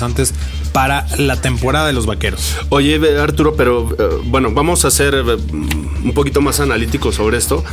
para 0.73 1.07
la 1.17 1.41
temporada 1.41 1.87
de 1.87 1.93
los 1.93 2.07
vaqueros. 2.07 2.57
Oye, 2.69 3.01
Arturo, 3.19 3.55
pero 3.57 3.89
eh, 3.99 4.21
bueno, 4.25 4.53
vamos 4.53 4.85
a 4.85 4.91
ser 4.91 5.15
eh, 5.15 5.23
un 5.25 6.13
poquito 6.15 6.41
más 6.41 6.61
analíticos 6.61 7.17
sobre 7.17 7.39
esto. 7.39 7.65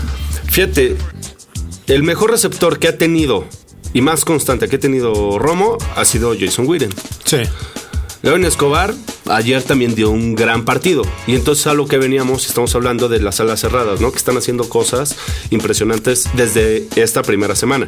Fíjate, 0.46 0.98
el 1.88 2.04
mejor 2.04 2.32
receptor 2.32 2.80
que 2.80 2.88
ha 2.88 2.98
tenido 2.98 3.46
y 3.94 4.02
más 4.02 4.26
constante 4.26 4.68
que 4.68 4.76
ha 4.76 4.80
tenido 4.80 5.40
Romo 5.40 5.78
ha 5.96 6.06
sido 6.06 6.36
Jason 6.38 6.68
Witten. 6.68 6.94
Sí. 7.24 7.38
León 8.26 8.44
Escobar 8.44 8.92
ayer 9.28 9.62
también 9.62 9.94
dio 9.94 10.10
un 10.10 10.34
gran 10.34 10.66
partido. 10.66 11.04
Y 11.28 11.36
entonces 11.36 11.68
a 11.68 11.76
lo 11.76 11.88
que 11.88 12.00
veníamos, 12.00 12.48
estamos 12.48 12.74
hablando 12.74 13.08
de 13.08 13.20
las 13.20 13.36
salas 13.36 13.60
cerradas, 13.60 14.02
¿no? 14.02 14.12
Que 14.12 14.18
están 14.18 14.36
haciendo 14.36 14.68
cosas 14.68 15.16
impresionantes 15.52 16.28
desde 16.34 16.88
esta 16.96 17.22
primera 17.22 17.56
semana. 17.56 17.86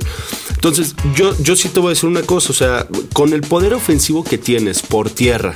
Entonces, 0.54 0.94
yo, 1.16 1.36
yo 1.42 1.56
sí 1.56 1.70
te 1.70 1.80
voy 1.80 1.88
a 1.88 1.90
decir 1.90 2.08
una 2.08 2.22
cosa, 2.22 2.52
o 2.52 2.54
sea, 2.54 2.88
con 3.14 3.34
el 3.34 3.42
poder 3.42 3.74
ofensivo 3.74 4.24
que 4.24 4.38
tienes 4.38 4.84
por 4.84 5.10
tierra, 5.10 5.54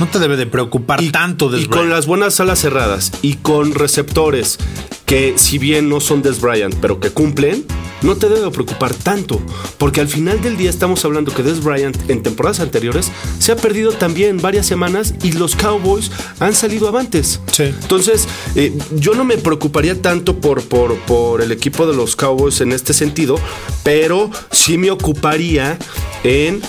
no 0.00 0.08
te 0.08 0.18
debe 0.18 0.36
de 0.36 0.46
preocupar 0.46 1.00
tanto. 1.12 1.48
Des 1.48 1.62
y 1.62 1.66
con 1.66 1.88
las 1.88 2.06
buenas 2.06 2.34
salas 2.34 2.58
cerradas 2.58 3.12
y 3.22 3.34
con 3.34 3.72
receptores 3.72 4.58
que 5.06 5.34
si 5.36 5.58
bien 5.58 5.88
no 5.88 6.00
son 6.00 6.22
Des 6.22 6.40
Bryant, 6.40 6.74
pero 6.80 6.98
que 6.98 7.10
cumplen, 7.10 7.64
no 8.02 8.16
te 8.16 8.28
debe 8.28 8.50
preocupar 8.50 8.94
tanto, 8.94 9.40
porque 9.78 10.00
al 10.00 10.08
final 10.08 10.40
del 10.40 10.56
día 10.56 10.70
estamos 10.70 11.04
hablando 11.04 11.32
que 11.32 11.42
Des 11.42 11.62
Bryant 11.62 11.96
en 12.10 12.22
temporadas 12.22 12.60
anteriores 12.60 13.10
se 13.38 13.52
ha 13.52 13.56
perdido 13.56 13.92
también 13.92 14.40
varias 14.40 14.66
semanas 14.66 15.14
y 15.22 15.32
los 15.32 15.56
Cowboys 15.56 16.10
han 16.40 16.54
salido 16.54 16.88
avantes. 16.88 17.40
Entonces, 17.58 18.28
eh, 18.54 18.72
yo 18.92 19.14
no 19.14 19.24
me 19.24 19.38
preocuparía 19.38 20.00
tanto 20.00 20.40
por, 20.40 20.62
por, 20.62 20.96
por 21.00 21.42
el 21.42 21.52
equipo 21.52 21.86
de 21.86 21.94
los 21.94 22.16
Cowboys 22.16 22.60
en 22.60 22.72
este 22.72 22.92
sentido, 22.92 23.38
pero 23.82 24.30
sí 24.50 24.78
me 24.78 24.90
ocuparía 24.90 25.78
en 26.24 26.60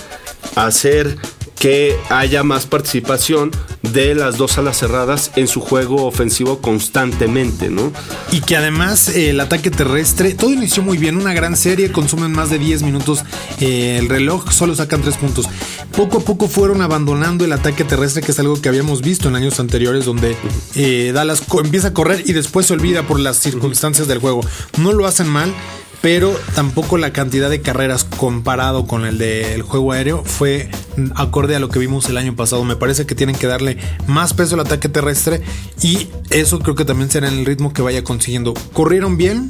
hacer 0.55 1.17
que 1.63 1.97
haya 2.09 2.43
más 2.43 2.65
participación 2.65 3.49
de 3.83 4.15
las 4.15 4.35
dos 4.35 4.57
alas 4.57 4.77
cerradas 4.77 5.31
en 5.37 5.47
su 5.47 5.61
juego 5.61 6.05
ofensivo 6.05 6.59
constantemente, 6.59 7.69
¿no? 7.69 7.93
Y 8.33 8.41
que 8.41 8.57
además 8.57 9.07
eh, 9.07 9.29
el 9.29 9.39
ataque 9.39 9.71
terrestre, 9.71 10.33
todo 10.33 10.51
inició 10.51 10.83
muy 10.83 10.97
bien, 10.97 11.15
una 11.15 11.33
gran 11.33 11.55
serie, 11.55 11.89
consumen 11.89 12.33
más 12.33 12.49
de 12.49 12.59
10 12.59 12.83
minutos 12.83 13.23
eh, 13.61 13.95
el 13.97 14.09
reloj, 14.09 14.51
solo 14.51 14.75
sacan 14.75 15.03
3 15.03 15.15
puntos. 15.15 15.47
Poco 15.95 16.17
a 16.17 16.19
poco 16.19 16.49
fueron 16.49 16.81
abandonando 16.81 17.45
el 17.45 17.53
ataque 17.53 17.85
terrestre, 17.85 18.23
que 18.23 18.33
es 18.33 18.39
algo 18.39 18.61
que 18.61 18.67
habíamos 18.67 19.01
visto 19.01 19.29
en 19.29 19.37
años 19.37 19.61
anteriores, 19.61 20.03
donde 20.03 20.35
eh, 20.75 21.11
Dallas 21.13 21.43
empieza 21.63 21.87
a 21.87 21.93
correr 21.93 22.23
y 22.25 22.33
después 22.33 22.65
se 22.65 22.73
olvida 22.73 23.03
por 23.03 23.21
las 23.21 23.37
circunstancias 23.37 24.09
del 24.09 24.19
juego. 24.19 24.41
No 24.79 24.91
lo 24.91 25.07
hacen 25.07 25.29
mal 25.29 25.53
pero 26.03 26.37
tampoco 26.53 26.97
la 26.97 27.13
cantidad 27.13 27.49
de 27.49 27.61
carreras 27.61 28.03
comparado 28.03 28.87
con 28.87 29.05
el 29.05 29.17
del 29.17 29.61
juego 29.61 29.93
aéreo 29.93 30.21
fue 30.25 30.69
acorde 31.15 31.55
a 31.55 31.59
lo 31.59 31.69
que 31.69 31.79
vimos 31.79 32.09
el 32.09 32.17
año 32.17 32.35
pasado. 32.35 32.65
Me 32.65 32.75
parece 32.75 33.05
que 33.05 33.15
tienen 33.15 33.37
que 33.37 33.47
darle 33.47 33.77
más 34.05 34.33
peso 34.33 34.55
al 34.55 34.59
ataque 34.59 34.89
terrestre 34.89 35.41
y 35.81 36.09
eso 36.29 36.59
creo 36.59 36.75
que 36.75 36.83
también 36.83 37.09
será 37.09 37.29
en 37.29 37.35
el 37.35 37.45
ritmo 37.45 37.71
que 37.71 37.81
vaya 37.81 38.03
consiguiendo. 38.03 38.53
Corrieron 38.73 39.15
bien, 39.15 39.49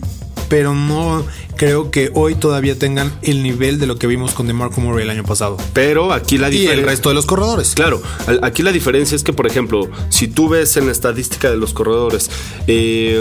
pero 0.54 0.76
no 0.76 1.26
creo 1.56 1.90
que 1.90 2.12
hoy 2.14 2.36
todavía 2.36 2.78
tengan 2.78 3.12
el 3.24 3.42
nivel 3.42 3.80
de 3.80 3.88
lo 3.88 3.96
que 3.96 4.06
vimos 4.06 4.36
con 4.36 4.46
DeMarco 4.46 4.82
Murray 4.82 5.04
el 5.04 5.10
año 5.10 5.24
pasado. 5.24 5.58
Pero 5.74 6.14
aquí 6.14 6.38
la 6.38 6.52
diferencia. 6.52 6.76
Y 6.76 6.80
el 6.80 6.86
resto 6.86 7.10
de 7.10 7.16
los 7.16 7.26
corredores. 7.26 7.74
Claro, 7.74 8.04
aquí 8.44 8.62
la 8.62 8.72
diferencia 8.72 9.16
es 9.16 9.24
que, 9.24 9.34
por 9.34 9.48
ejemplo, 9.48 9.90
si 10.10 10.28
tú 10.28 10.50
ves 10.50 10.78
en 10.78 10.86
la 10.86 10.92
estadística 10.92 11.50
de 11.50 11.58
los 11.58 11.74
corredores, 11.74 12.30
eh, 12.68 13.20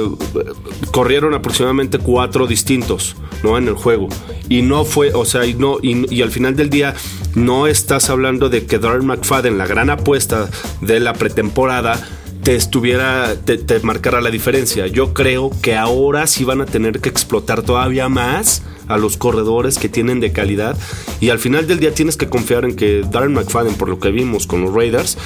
corrieron 0.90 1.32
aproximadamente 1.32 1.96
cuatro 1.96 2.46
distintos, 2.46 3.16
¿no? 3.42 3.56
En 3.56 3.66
el 3.66 3.74
juego. 3.76 4.08
Y 4.50 4.60
no 4.60 4.84
fue, 4.84 5.14
o 5.14 5.24
sea, 5.24 5.46
y, 5.46 5.54
no, 5.54 5.78
y, 5.80 6.20
al 6.20 6.30
final 6.30 6.54
del 6.54 6.68
día 6.68 6.94
no 7.34 7.66
estás 7.66 8.10
hablando 8.10 8.50
de 8.50 8.66
que 8.66 8.78
Darren 8.78 9.06
McFadden, 9.06 9.56
la 9.56 9.66
gran 9.66 9.88
apuesta 9.88 10.50
de 10.82 11.00
la 11.00 11.14
pretemporada, 11.14 12.06
te 12.42 12.56
estuviera, 12.56 13.36
te, 13.36 13.80
marcara 13.80 14.20
la 14.20 14.30
diferencia. 14.30 14.86
Yo 14.88 15.14
creo 15.14 15.50
que 15.62 15.76
ahora 15.76 16.26
sí 16.26 16.44
van 16.44 16.60
a 16.60 16.66
tener 16.66 17.00
que 17.00 17.08
explotar 17.08 17.62
todavía 17.62 18.08
más 18.08 18.62
a 18.88 18.98
los 18.98 19.16
corredores 19.16 19.78
que 19.78 19.88
tienen 19.88 20.18
de 20.18 20.32
calidad 20.32 20.76
y 21.20 21.30
al 21.30 21.38
final 21.38 21.68
del 21.68 21.78
día 21.78 21.94
tienes 21.94 22.16
que 22.16 22.28
confiar 22.28 22.64
en 22.64 22.74
que 22.74 23.04
Darren 23.08 23.32
McFadden, 23.32 23.74
por 23.74 23.88
lo 23.88 24.00
que 24.00 24.10
vimos 24.10 24.46
con 24.46 24.62
los 24.62 24.74
Raiders, 24.74 25.16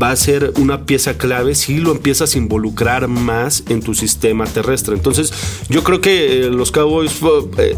va 0.00 0.10
a 0.10 0.16
ser 0.16 0.52
una 0.58 0.84
pieza 0.84 1.16
clave 1.16 1.54
si 1.54 1.78
lo 1.78 1.92
empiezas 1.92 2.34
a 2.34 2.38
involucrar 2.38 3.08
más 3.08 3.64
en 3.68 3.80
tu 3.80 3.94
sistema 3.94 4.44
terrestre. 4.44 4.94
Entonces, 4.94 5.32
yo 5.70 5.82
creo 5.82 6.02
que 6.02 6.42
eh, 6.42 6.50
los 6.50 6.70
Cowboys, 6.70 7.18
eh, 7.56 7.76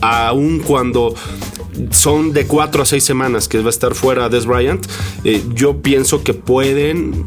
aun 0.00 0.58
cuando 0.58 1.14
son 1.90 2.32
de 2.32 2.46
cuatro 2.46 2.82
a 2.82 2.86
seis 2.86 3.04
semanas 3.04 3.48
que 3.48 3.60
va 3.60 3.68
a 3.68 3.70
estar 3.70 3.94
fuera 3.94 4.28
Des 4.28 4.46
Bryant, 4.46 4.84
eh, 5.24 5.42
yo 5.54 5.80
pienso 5.80 6.24
que 6.24 6.34
pueden 6.34 7.24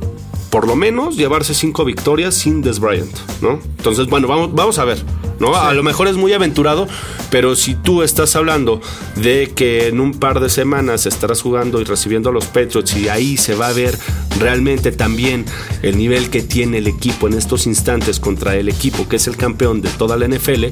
por 0.55 0.69
lo 0.69 0.77
menos 0.77 1.17
llevarse 1.17 1.53
cinco 1.53 1.83
victorias 1.83 2.33
sin 2.33 2.61
Des 2.61 2.79
Bryant, 2.79 3.13
¿no? 3.41 3.59
Entonces, 3.77 4.07
bueno, 4.07 4.29
vamos, 4.29 4.55
vamos 4.55 4.79
a 4.79 4.85
ver, 4.85 4.97
¿no? 5.37 5.53
A 5.53 5.73
lo 5.73 5.83
mejor 5.83 6.07
es 6.07 6.15
muy 6.15 6.31
aventurado, 6.31 6.87
pero 7.29 7.57
si 7.57 7.75
tú 7.75 8.03
estás 8.03 8.37
hablando 8.37 8.79
de 9.17 9.51
que 9.53 9.89
en 9.89 9.99
un 9.99 10.13
par 10.13 10.39
de 10.39 10.47
semanas 10.47 11.07
estarás 11.07 11.41
jugando 11.41 11.81
y 11.81 11.83
recibiendo 11.83 12.29
a 12.29 12.31
los 12.31 12.45
Patriots 12.45 12.95
y 12.95 13.09
ahí 13.09 13.35
se 13.35 13.53
va 13.53 13.67
a 13.67 13.73
ver 13.73 13.99
realmente 14.39 14.93
también 14.93 15.43
el 15.81 15.97
nivel 15.97 16.29
que 16.29 16.41
tiene 16.41 16.77
el 16.77 16.87
equipo 16.87 17.27
en 17.27 17.33
estos 17.33 17.67
instantes 17.67 18.21
contra 18.21 18.55
el 18.55 18.69
equipo 18.69 19.09
que 19.09 19.17
es 19.17 19.27
el 19.27 19.35
campeón 19.35 19.81
de 19.81 19.89
toda 19.89 20.15
la 20.15 20.25
NFL, 20.25 20.67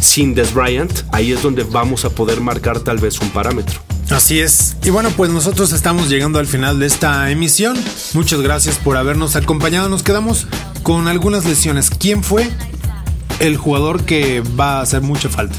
sin 0.00 0.34
Des 0.34 0.54
Bryant, 0.54 1.02
ahí 1.12 1.32
es 1.32 1.42
donde 1.42 1.64
vamos 1.64 2.06
a 2.06 2.08
poder 2.08 2.40
marcar 2.40 2.80
tal 2.80 2.96
vez 2.96 3.20
un 3.20 3.28
parámetro. 3.28 3.78
Así 4.10 4.40
es. 4.40 4.76
Y 4.84 4.90
bueno, 4.90 5.10
pues 5.16 5.30
nosotros 5.30 5.72
estamos 5.72 6.08
llegando 6.08 6.38
al 6.38 6.46
final 6.46 6.78
de 6.78 6.86
esta 6.86 7.30
emisión. 7.30 7.76
Muchas 8.14 8.40
gracias 8.40 8.78
por 8.78 8.96
habernos 8.96 9.36
acompañado. 9.36 9.88
Nos 9.88 10.02
quedamos 10.02 10.46
con 10.82 11.08
algunas 11.08 11.44
lesiones. 11.44 11.90
¿Quién 11.90 12.24
fue 12.24 12.50
el 13.38 13.56
jugador 13.56 14.04
que 14.04 14.40
va 14.40 14.78
a 14.78 14.82
hacer 14.82 15.02
mucha 15.02 15.28
falta? 15.28 15.56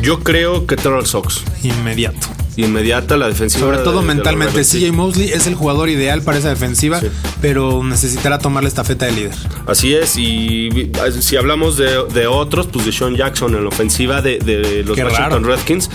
Yo 0.00 0.20
creo 0.20 0.66
que 0.66 0.76
Terrell 0.76 1.06
Sox. 1.06 1.42
Inmediato 1.62 2.45
inmediata 2.56 3.16
la 3.16 3.28
defensiva. 3.28 3.66
Sobre 3.66 3.78
todo 3.78 4.02
mentalmente. 4.02 4.62
CJ 4.62 4.92
Mosley 4.92 5.30
es 5.30 5.46
el 5.46 5.54
jugador 5.54 5.88
ideal 5.88 6.22
para 6.22 6.38
esa 6.38 6.48
defensiva, 6.48 7.00
pero 7.40 7.82
necesitará 7.82 8.38
tomar 8.38 8.62
la 8.62 8.68
estafeta 8.68 9.06
de 9.06 9.12
líder. 9.12 9.34
Así 9.66 9.94
es, 9.94 10.16
y 10.16 10.90
si 11.20 11.36
hablamos 11.36 11.76
de, 11.76 12.26
otros, 12.26 12.66
pues 12.66 12.86
de 12.86 12.92
Sean 12.92 13.16
Jackson 13.16 13.54
en 13.54 13.62
la 13.62 13.68
ofensiva 13.68 14.22
de, 14.22 14.84
los 14.86 14.98
Washington 14.98 15.44
Redskins. 15.44 15.90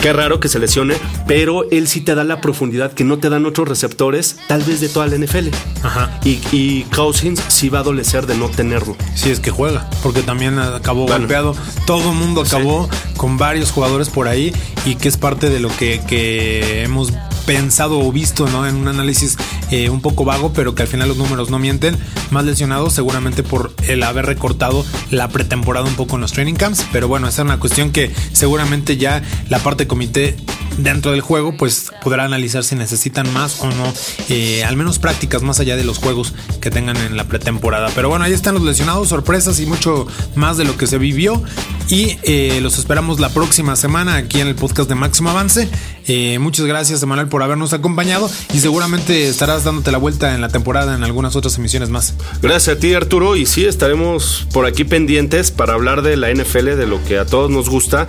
Qué 0.00 0.12
raro 0.12 0.40
que 0.40 0.48
se 0.48 0.58
lesione, 0.58 0.94
pero 1.26 1.68
él 1.70 1.88
sí 1.88 2.02
te 2.02 2.14
da 2.14 2.22
la 2.22 2.40
profundidad 2.40 2.92
que 2.92 3.02
no 3.02 3.18
te 3.18 3.30
dan 3.30 3.46
otros 3.46 3.66
receptores, 3.66 4.36
tal 4.46 4.62
vez 4.62 4.80
de 4.80 4.88
toda 4.90 5.06
la 5.06 5.16
NFL. 5.16 5.48
Ajá. 5.82 6.20
Y, 6.22 6.38
y 6.52 6.82
Cousins 6.94 7.42
sí 7.48 7.70
va 7.70 7.78
a 7.78 7.80
adolecer 7.80 8.26
de 8.26 8.36
no 8.36 8.48
tenerlo. 8.48 8.94
Sí, 9.14 9.30
es 9.30 9.40
que 9.40 9.50
juega, 9.50 9.88
porque 10.02 10.22
también 10.22 10.58
acabó 10.58 11.06
golpeado. 11.06 11.56
Todo 11.86 12.10
el 12.10 12.16
mundo 12.16 12.42
acabó 12.42 12.88
con 13.16 13.38
varios 13.38 13.70
jugadores 13.70 14.08
por 14.08 14.28
ahí 14.28 14.52
y 14.84 14.96
que 14.96 15.08
es 15.08 15.16
parte 15.16 15.50
de 15.50 15.60
lo 15.60 15.68
que 15.76 16.82
hemos 16.84 17.12
pensado 17.46 18.00
o 18.00 18.12
visto 18.12 18.46
¿no? 18.48 18.66
en 18.66 18.74
un 18.76 18.88
análisis 18.88 19.38
eh, 19.70 19.88
un 19.88 20.02
poco 20.02 20.24
vago, 20.24 20.52
pero 20.52 20.74
que 20.74 20.82
al 20.82 20.88
final 20.88 21.08
los 21.08 21.16
números 21.16 21.48
no 21.48 21.58
mienten. 21.58 21.96
Más 22.30 22.44
lesionados 22.44 22.92
seguramente 22.92 23.42
por 23.42 23.72
el 23.88 24.02
haber 24.02 24.26
recortado 24.26 24.84
la 25.10 25.28
pretemporada 25.28 25.86
un 25.86 25.94
poco 25.94 26.16
en 26.16 26.22
los 26.22 26.32
training 26.32 26.54
camps. 26.54 26.84
Pero 26.92 27.08
bueno, 27.08 27.28
esa 27.28 27.42
es 27.42 27.46
una 27.46 27.60
cuestión 27.60 27.92
que 27.92 28.10
seguramente 28.32 28.96
ya 28.96 29.22
la 29.48 29.60
parte 29.60 29.86
comité 29.86 30.36
dentro 30.78 31.12
del 31.12 31.20
juego, 31.20 31.56
pues 31.56 31.90
podrá 32.02 32.24
analizar 32.24 32.64
si 32.64 32.74
necesitan 32.74 33.32
más 33.32 33.60
o 33.60 33.66
no, 33.66 33.92
eh, 34.28 34.64
al 34.64 34.76
menos 34.76 34.98
prácticas 34.98 35.42
más 35.42 35.60
allá 35.60 35.76
de 35.76 35.84
los 35.84 35.98
juegos 35.98 36.34
que 36.60 36.70
tengan 36.70 36.96
en 36.96 37.16
la 37.16 37.24
pretemporada. 37.24 37.90
Pero 37.94 38.08
bueno, 38.08 38.24
ahí 38.24 38.32
están 38.32 38.54
los 38.54 38.64
lesionados, 38.64 39.08
sorpresas 39.08 39.60
y 39.60 39.66
mucho 39.66 40.06
más 40.34 40.56
de 40.56 40.64
lo 40.64 40.76
que 40.76 40.86
se 40.86 40.98
vivió. 40.98 41.42
Y 41.88 42.18
eh, 42.24 42.58
los 42.62 42.78
esperamos 42.78 43.20
la 43.20 43.28
próxima 43.28 43.76
semana 43.76 44.16
aquí 44.16 44.40
en 44.40 44.48
el 44.48 44.56
podcast 44.56 44.88
de 44.88 44.96
Máximo 44.96 45.30
Avance. 45.30 45.68
Eh, 46.08 46.38
muchas 46.38 46.66
gracias, 46.66 47.02
Emanuel, 47.02 47.28
por 47.28 47.42
habernos 47.42 47.72
acompañado 47.72 48.30
y 48.52 48.58
seguramente 48.58 49.28
estarás 49.28 49.64
dándote 49.64 49.90
la 49.90 49.98
vuelta 49.98 50.34
en 50.34 50.40
la 50.40 50.48
temporada 50.48 50.94
en 50.94 51.02
algunas 51.02 51.36
otras 51.36 51.58
emisiones 51.58 51.90
más. 51.90 52.14
Gracias 52.42 52.76
a 52.76 52.80
ti, 52.80 52.94
Arturo. 52.94 53.36
Y 53.36 53.46
sí, 53.46 53.64
estaremos 53.64 54.46
por 54.52 54.66
aquí 54.66 54.84
pendientes 54.84 55.50
para 55.50 55.74
hablar 55.74 56.02
de 56.02 56.16
la 56.16 56.32
NFL, 56.32 56.76
de 56.76 56.86
lo 56.86 57.02
que 57.04 57.18
a 57.18 57.26
todos 57.26 57.50
nos 57.50 57.68
gusta 57.68 58.06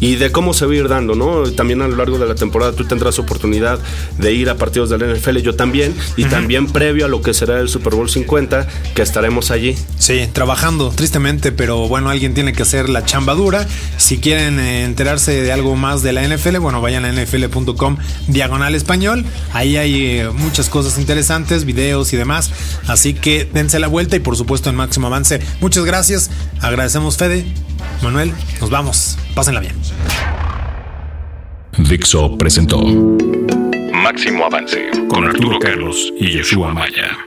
y 0.00 0.16
de 0.16 0.32
cómo 0.32 0.54
se 0.54 0.66
va 0.66 0.72
a 0.72 0.76
ir 0.76 0.88
dando, 0.88 1.14
¿no? 1.14 1.50
También 1.52 1.82
a 1.82 1.88
lo 1.88 1.96
largo 1.96 2.05
de 2.12 2.26
la 2.26 2.34
temporada 2.34 2.72
tú 2.72 2.84
tendrás 2.84 3.18
oportunidad 3.18 3.78
de 4.18 4.32
ir 4.32 4.50
a 4.50 4.56
partidos 4.56 4.90
de 4.90 4.98
la 4.98 5.14
NFL, 5.14 5.38
yo 5.38 5.54
también, 5.54 5.94
y 6.16 6.24
también 6.24 6.66
previo 6.66 7.06
a 7.06 7.08
lo 7.08 7.22
que 7.22 7.34
será 7.34 7.60
el 7.60 7.68
Super 7.68 7.94
Bowl 7.94 8.08
50, 8.08 8.66
que 8.94 9.02
estaremos 9.02 9.50
allí. 9.50 9.76
Sí, 9.98 10.28
trabajando, 10.32 10.90
tristemente, 10.90 11.52
pero 11.52 11.88
bueno, 11.88 12.10
alguien 12.10 12.34
tiene 12.34 12.52
que 12.52 12.62
hacer 12.62 12.88
la 12.88 13.04
chamba 13.04 13.34
dura. 13.34 13.66
Si 13.98 14.18
quieren 14.18 14.58
eh, 14.58 14.84
enterarse 14.84 15.42
de 15.42 15.52
algo 15.52 15.76
más 15.76 16.02
de 16.02 16.12
la 16.12 16.26
NFL, 16.26 16.58
bueno, 16.58 16.80
vayan 16.80 17.04
a 17.04 17.12
NFL 17.12 17.26
nfl.com 17.26 17.96
diagonal 18.28 18.74
español. 18.74 19.24
Ahí 19.52 19.76
hay 19.76 20.20
eh, 20.20 20.30
muchas 20.30 20.68
cosas 20.68 20.98
interesantes, 20.98 21.64
videos 21.64 22.12
y 22.12 22.16
demás. 22.16 22.50
Así 22.86 23.14
que 23.14 23.44
dense 23.44 23.78
la 23.78 23.88
vuelta 23.88 24.16
y 24.16 24.20
por 24.20 24.36
supuesto 24.36 24.70
en 24.70 24.76
máximo 24.76 25.06
avance. 25.08 25.40
Muchas 25.60 25.84
gracias. 25.84 26.30
Agradecemos 26.60 27.16
Fede. 27.16 27.44
Manuel, 28.02 28.32
nos 28.60 28.70
vamos. 28.70 29.18
Pásenla 29.34 29.60
bien. 29.60 29.74
Dixo 31.78 32.38
presentó 32.38 32.82
Máximo 33.92 34.46
Avance 34.46 34.90
con 35.10 35.26
Arturo 35.26 35.58
Carlos 35.58 36.12
y 36.18 36.32
Yeshua 36.32 36.72
Maya. 36.72 37.25